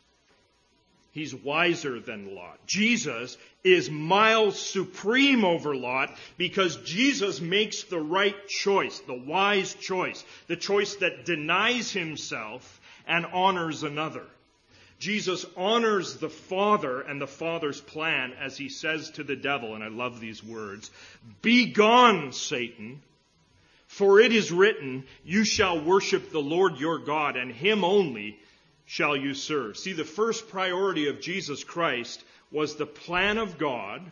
He's 1.12 1.32
wiser 1.32 2.00
than 2.00 2.34
Lot. 2.34 2.58
Jesus 2.66 3.38
is 3.62 3.88
miles 3.88 4.58
supreme 4.58 5.44
over 5.44 5.76
Lot 5.76 6.12
because 6.36 6.74
Jesus 6.78 7.40
makes 7.40 7.84
the 7.84 8.00
right 8.00 8.48
choice, 8.48 8.98
the 8.98 9.14
wise 9.14 9.74
choice, 9.74 10.24
the 10.48 10.56
choice 10.56 10.96
that 10.96 11.24
denies 11.24 11.92
himself 11.92 12.80
and 13.06 13.26
honors 13.26 13.84
another. 13.84 14.24
Jesus 14.98 15.46
honors 15.56 16.16
the 16.16 16.30
Father 16.30 17.00
and 17.00 17.20
the 17.20 17.28
Father's 17.28 17.80
plan 17.80 18.32
as 18.40 18.56
he 18.56 18.68
says 18.68 19.10
to 19.10 19.22
the 19.22 19.36
devil, 19.36 19.76
and 19.76 19.84
I 19.84 19.88
love 19.88 20.18
these 20.18 20.42
words, 20.42 20.90
Be 21.42 21.66
gone, 21.66 22.32
Satan, 22.32 23.02
for 23.94 24.18
it 24.18 24.32
is 24.32 24.50
written, 24.50 25.04
You 25.24 25.44
shall 25.44 25.80
worship 25.80 26.32
the 26.32 26.42
Lord 26.42 26.78
your 26.78 26.98
God, 26.98 27.36
and 27.36 27.52
him 27.52 27.84
only 27.84 28.36
shall 28.86 29.16
you 29.16 29.34
serve. 29.34 29.76
See, 29.76 29.92
the 29.92 30.04
first 30.04 30.48
priority 30.48 31.06
of 31.06 31.20
Jesus 31.20 31.62
Christ 31.62 32.24
was 32.50 32.74
the 32.74 32.86
plan 32.86 33.38
of 33.38 33.56
God 33.56 34.02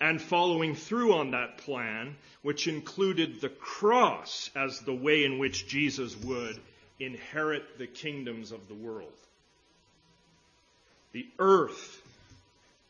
and 0.00 0.20
following 0.20 0.74
through 0.74 1.14
on 1.14 1.30
that 1.30 1.58
plan, 1.58 2.16
which 2.42 2.66
included 2.66 3.40
the 3.40 3.48
cross 3.48 4.50
as 4.56 4.80
the 4.80 4.94
way 4.94 5.24
in 5.24 5.38
which 5.38 5.68
Jesus 5.68 6.16
would 6.16 6.58
inherit 6.98 7.78
the 7.78 7.86
kingdoms 7.86 8.50
of 8.50 8.66
the 8.66 8.74
world. 8.74 9.12
The 11.12 11.28
earth 11.38 12.02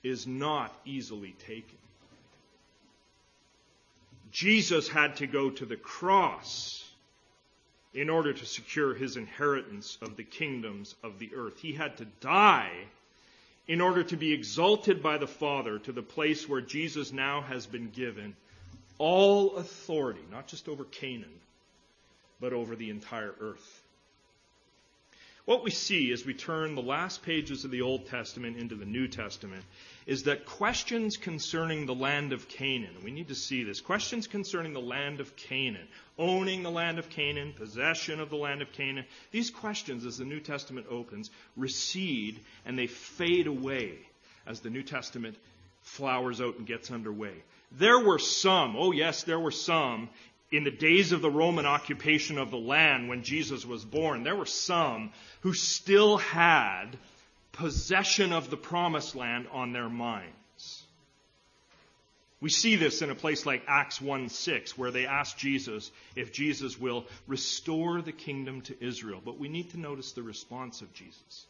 is 0.03 0.26
not 0.26 0.74
easily 0.86 1.34
taken. 1.46 1.79
Jesus 4.30 4.88
had 4.88 5.16
to 5.16 5.26
go 5.26 5.50
to 5.50 5.66
the 5.66 5.76
cross 5.76 6.84
in 7.92 8.08
order 8.08 8.32
to 8.32 8.46
secure 8.46 8.94
his 8.94 9.16
inheritance 9.16 9.98
of 10.00 10.16
the 10.16 10.24
kingdoms 10.24 10.94
of 11.02 11.18
the 11.18 11.30
earth. 11.34 11.58
He 11.58 11.72
had 11.72 11.96
to 11.96 12.04
die 12.20 12.70
in 13.66 13.80
order 13.80 14.04
to 14.04 14.16
be 14.16 14.32
exalted 14.32 15.02
by 15.02 15.18
the 15.18 15.26
Father 15.26 15.78
to 15.80 15.92
the 15.92 16.02
place 16.02 16.48
where 16.48 16.60
Jesus 16.60 17.12
now 17.12 17.40
has 17.40 17.66
been 17.66 17.90
given 17.90 18.36
all 18.98 19.56
authority, 19.56 20.24
not 20.30 20.46
just 20.46 20.68
over 20.68 20.84
Canaan, 20.84 21.40
but 22.40 22.52
over 22.52 22.76
the 22.76 22.90
entire 22.90 23.34
earth. 23.40 23.82
What 25.46 25.64
we 25.64 25.70
see 25.70 26.12
as 26.12 26.24
we 26.24 26.34
turn 26.34 26.74
the 26.74 26.82
last 26.82 27.22
pages 27.22 27.64
of 27.64 27.70
the 27.70 27.82
Old 27.82 28.06
Testament 28.08 28.56
into 28.56 28.76
the 28.76 28.84
New 28.84 29.08
Testament 29.08 29.64
is 30.11 30.24
that 30.24 30.44
questions 30.44 31.16
concerning 31.16 31.86
the 31.86 31.94
land 31.94 32.32
of 32.32 32.48
Canaan, 32.48 32.96
we 33.04 33.12
need 33.12 33.28
to 33.28 33.34
see 33.36 33.62
this, 33.62 33.80
questions 33.80 34.26
concerning 34.26 34.72
the 34.72 34.80
land 34.80 35.20
of 35.20 35.36
Canaan, 35.36 35.86
owning 36.18 36.64
the 36.64 36.70
land 36.70 36.98
of 36.98 37.08
Canaan, 37.08 37.52
possession 37.52 38.18
of 38.18 38.28
the 38.28 38.36
land 38.36 38.61
of 38.61 38.72
Canaan, 38.72 39.04
these 39.30 39.50
questions, 39.50 40.04
as 40.04 40.18
the 40.18 40.24
New 40.24 40.40
Testament 40.40 40.88
opens, 40.90 41.30
recede 41.56 42.40
and 42.66 42.76
they 42.76 42.88
fade 42.88 43.46
away 43.46 44.00
as 44.48 44.58
the 44.58 44.68
New 44.68 44.82
Testament 44.82 45.36
flowers 45.82 46.40
out 46.40 46.58
and 46.58 46.66
gets 46.66 46.90
underway. 46.90 47.34
There 47.70 48.00
were 48.00 48.18
some, 48.18 48.74
oh 48.76 48.90
yes, 48.90 49.22
there 49.22 49.38
were 49.38 49.52
some 49.52 50.08
in 50.50 50.64
the 50.64 50.72
days 50.72 51.12
of 51.12 51.22
the 51.22 51.30
Roman 51.30 51.66
occupation 51.66 52.36
of 52.36 52.50
the 52.50 52.58
land 52.58 53.08
when 53.08 53.22
Jesus 53.22 53.64
was 53.64 53.84
born, 53.84 54.24
there 54.24 54.34
were 54.34 54.44
some 54.44 55.12
who 55.42 55.52
still 55.52 56.16
had 56.16 56.98
possession 57.53 58.32
of 58.32 58.51
the 58.51 58.57
promised 58.57 59.14
land 59.14 59.46
on 59.53 59.72
their 59.72 59.88
minds. 59.88 60.34
We 62.40 62.48
see 62.48 62.76
this 62.76 63.03
in 63.03 63.11
a 63.11 63.14
place 63.14 63.44
like 63.44 63.64
Acts 63.68 64.01
1 64.01 64.30
6, 64.30 64.78
where 64.78 64.90
they 64.90 65.07
ask 65.07 65.36
Jesus 65.36 65.90
if 66.16 66.32
Jesus 66.32 66.80
will 66.80 67.05
restore 67.26 68.01
the 68.01 68.12
kingdom 68.12 68.62
to 68.62 68.82
Israel. 68.82 69.20
But 69.22 69.38
we 69.38 69.48
need 69.48 69.70
to 69.70 69.80
notice 69.80 70.12
the 70.12 70.22
response 70.22 70.80
of 70.80 70.92
Jesus. 70.94 71.46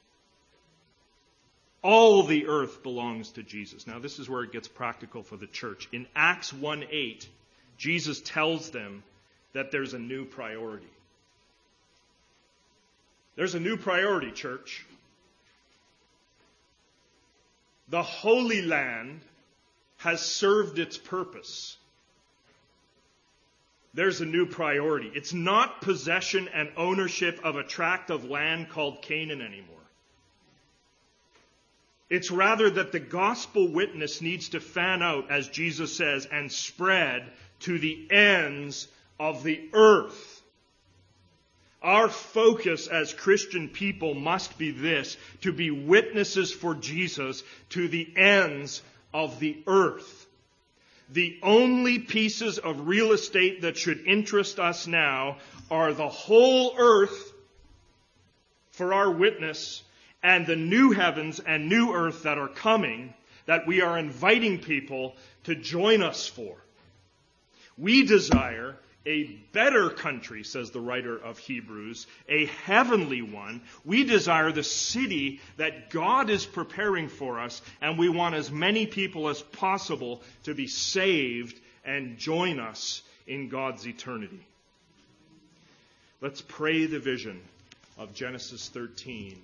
All 1.82 2.24
the 2.24 2.46
earth 2.46 2.82
belongs 2.82 3.30
to 3.32 3.42
Jesus. 3.42 3.86
Now, 3.86 4.00
this 4.00 4.18
is 4.18 4.28
where 4.28 4.42
it 4.42 4.52
gets 4.52 4.68
practical 4.68 5.22
for 5.22 5.36
the 5.36 5.46
church. 5.46 5.88
In 5.92 6.06
Acts 6.14 6.52
1 6.52 6.84
8, 6.90 7.28
Jesus 7.78 8.20
tells 8.20 8.70
them 8.70 9.02
that 9.52 9.70
there's 9.70 9.94
a 9.94 9.98
new 9.98 10.24
priority. 10.24 10.86
There's 13.36 13.54
a 13.54 13.60
new 13.60 13.76
priority, 13.76 14.32
church. 14.32 14.84
The 17.90 18.02
Holy 18.02 18.62
Land 18.62 19.20
has 19.98 20.24
served 20.24 20.78
its 20.78 20.96
purpose. 20.96 21.76
There's 23.92 24.20
a 24.20 24.26
new 24.26 24.46
priority. 24.46 25.10
It's 25.12 25.32
not 25.32 25.82
possession 25.82 26.48
and 26.54 26.70
ownership 26.76 27.40
of 27.42 27.56
a 27.56 27.64
tract 27.64 28.10
of 28.10 28.24
land 28.24 28.70
called 28.70 29.02
Canaan 29.02 29.42
anymore. 29.42 29.76
It's 32.08 32.30
rather 32.30 32.70
that 32.70 32.92
the 32.92 33.00
gospel 33.00 33.68
witness 33.68 34.20
needs 34.20 34.50
to 34.50 34.60
fan 34.60 35.02
out, 35.02 35.30
as 35.30 35.48
Jesus 35.48 35.96
says, 35.96 36.26
and 36.26 36.50
spread 36.50 37.30
to 37.60 37.78
the 37.78 38.06
ends 38.10 38.86
of 39.18 39.42
the 39.42 39.68
earth. 39.72 40.29
Our 41.82 42.08
focus 42.08 42.86
as 42.88 43.14
Christian 43.14 43.68
people 43.68 44.14
must 44.14 44.58
be 44.58 44.70
this 44.70 45.16
to 45.40 45.52
be 45.52 45.70
witnesses 45.70 46.52
for 46.52 46.74
Jesus 46.74 47.42
to 47.70 47.88
the 47.88 48.12
ends 48.16 48.82
of 49.14 49.40
the 49.40 49.62
earth. 49.66 50.26
The 51.08 51.38
only 51.42 51.98
pieces 51.98 52.58
of 52.58 52.86
real 52.86 53.12
estate 53.12 53.62
that 53.62 53.76
should 53.76 54.06
interest 54.06 54.60
us 54.60 54.86
now 54.86 55.38
are 55.70 55.92
the 55.92 56.08
whole 56.08 56.74
earth 56.78 57.32
for 58.72 58.94
our 58.94 59.10
witness 59.10 59.82
and 60.22 60.46
the 60.46 60.56
new 60.56 60.92
heavens 60.92 61.40
and 61.40 61.68
new 61.68 61.92
earth 61.92 62.24
that 62.24 62.38
are 62.38 62.48
coming 62.48 63.14
that 63.46 63.66
we 63.66 63.80
are 63.80 63.98
inviting 63.98 64.58
people 64.58 65.16
to 65.44 65.54
join 65.54 66.02
us 66.02 66.26
for. 66.26 66.56
We 67.76 68.06
desire 68.06 68.76
a 69.06 69.24
better 69.52 69.88
country, 69.90 70.44
says 70.44 70.70
the 70.70 70.80
writer 70.80 71.16
of 71.16 71.38
Hebrews, 71.38 72.06
a 72.28 72.46
heavenly 72.46 73.22
one. 73.22 73.62
We 73.84 74.04
desire 74.04 74.52
the 74.52 74.62
city 74.62 75.40
that 75.56 75.90
God 75.90 76.28
is 76.28 76.44
preparing 76.44 77.08
for 77.08 77.40
us, 77.40 77.62
and 77.80 77.98
we 77.98 78.08
want 78.08 78.34
as 78.34 78.50
many 78.50 78.86
people 78.86 79.28
as 79.28 79.40
possible 79.40 80.22
to 80.44 80.54
be 80.54 80.66
saved 80.66 81.58
and 81.84 82.18
join 82.18 82.60
us 82.60 83.02
in 83.26 83.48
God's 83.48 83.86
eternity. 83.86 84.46
Let's 86.20 86.42
pray 86.42 86.84
the 86.84 86.98
vision 86.98 87.40
of 87.96 88.12
Genesis 88.12 88.68
13 88.68 89.40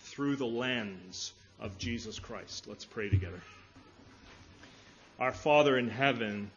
through 0.00 0.36
the 0.36 0.46
lens 0.46 1.32
of 1.58 1.76
Jesus 1.78 2.18
Christ. 2.18 2.66
Let's 2.68 2.84
pray 2.84 3.08
together. 3.08 3.40
Our 5.18 5.32
Father 5.32 5.76
in 5.76 5.90
heaven, 5.90 6.50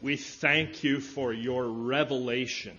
we 0.00 0.16
thank 0.16 0.84
you 0.84 1.00
for 1.00 1.32
your 1.32 1.64
revelation. 1.64 2.76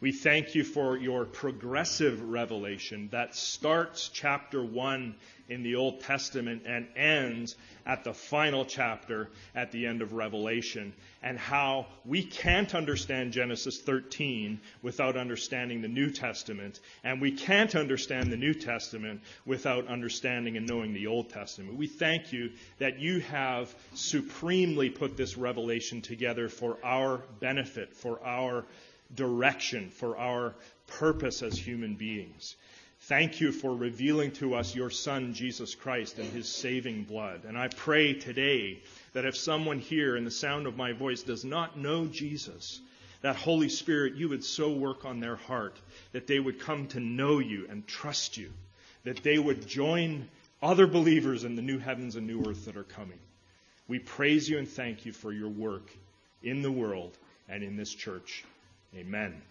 We 0.00 0.12
thank 0.12 0.54
you 0.54 0.64
for 0.64 0.96
your 0.96 1.26
progressive 1.26 2.22
revelation 2.22 3.10
that 3.12 3.34
starts 3.34 4.08
chapter 4.08 4.64
1 4.64 5.14
in 5.50 5.62
the 5.62 5.74
Old 5.74 6.00
Testament 6.00 6.62
and 6.64 6.88
ends 6.96 7.54
at 7.84 8.02
the 8.04 8.14
final 8.14 8.64
chapter 8.64 9.28
at 9.54 9.72
the 9.72 9.86
end 9.86 10.00
of 10.00 10.14
Revelation, 10.14 10.94
and 11.22 11.38
how 11.38 11.86
we 12.06 12.22
can't 12.22 12.74
understand 12.74 13.34
Genesis 13.34 13.78
13 13.80 14.60
without 14.80 15.18
understanding 15.18 15.82
the 15.82 15.88
New 15.88 16.10
Testament, 16.10 16.80
and 17.04 17.20
we 17.20 17.32
can't 17.32 17.74
understand 17.74 18.32
the 18.32 18.38
New 18.38 18.54
Testament 18.54 19.20
without 19.44 19.86
understanding 19.88 20.56
and 20.56 20.66
knowing 20.66 20.94
the 20.94 21.08
Old 21.08 21.28
Testament. 21.28 21.76
We 21.76 21.88
thank 21.88 22.32
you 22.32 22.52
that 22.78 23.00
you 23.00 23.20
have 23.20 23.74
supremely 23.92 24.88
put 24.88 25.18
this 25.18 25.36
revelation 25.36 26.00
together 26.00 26.48
for 26.48 26.78
our 26.82 27.18
benefit, 27.40 27.92
for 27.92 28.24
our 28.24 28.64
direction, 29.14 29.90
for 29.90 30.16
our 30.16 30.54
purpose 30.86 31.42
as 31.42 31.58
human 31.58 31.94
beings. 31.94 32.56
Thank 33.04 33.40
you 33.40 33.50
for 33.50 33.74
revealing 33.74 34.32
to 34.32 34.54
us 34.54 34.74
your 34.74 34.90
Son, 34.90 35.32
Jesus 35.32 35.74
Christ, 35.74 36.18
and 36.18 36.30
his 36.30 36.48
saving 36.48 37.04
blood. 37.04 37.44
And 37.46 37.56
I 37.56 37.68
pray 37.68 38.12
today 38.12 38.82
that 39.14 39.24
if 39.24 39.36
someone 39.36 39.78
here 39.78 40.16
in 40.16 40.24
the 40.24 40.30
sound 40.30 40.66
of 40.66 40.76
my 40.76 40.92
voice 40.92 41.22
does 41.22 41.44
not 41.44 41.78
know 41.78 42.06
Jesus, 42.06 42.80
that 43.22 43.36
Holy 43.36 43.68
Spirit, 43.68 44.14
you 44.14 44.28
would 44.28 44.44
so 44.44 44.70
work 44.70 45.04
on 45.04 45.20
their 45.20 45.36
heart 45.36 45.76
that 46.12 46.26
they 46.26 46.38
would 46.38 46.60
come 46.60 46.86
to 46.88 47.00
know 47.00 47.38
you 47.38 47.66
and 47.68 47.86
trust 47.86 48.36
you, 48.36 48.50
that 49.04 49.22
they 49.22 49.38
would 49.38 49.66
join 49.66 50.28
other 50.62 50.86
believers 50.86 51.44
in 51.44 51.56
the 51.56 51.62
new 51.62 51.78
heavens 51.78 52.16
and 52.16 52.26
new 52.26 52.44
earth 52.46 52.66
that 52.66 52.76
are 52.76 52.84
coming. 52.84 53.18
We 53.88 53.98
praise 53.98 54.48
you 54.48 54.58
and 54.58 54.68
thank 54.68 55.06
you 55.06 55.12
for 55.12 55.32
your 55.32 55.48
work 55.48 55.90
in 56.42 56.62
the 56.62 56.70
world 56.70 57.16
and 57.48 57.62
in 57.62 57.76
this 57.76 57.92
church. 57.92 58.44
Amen. 58.96 59.42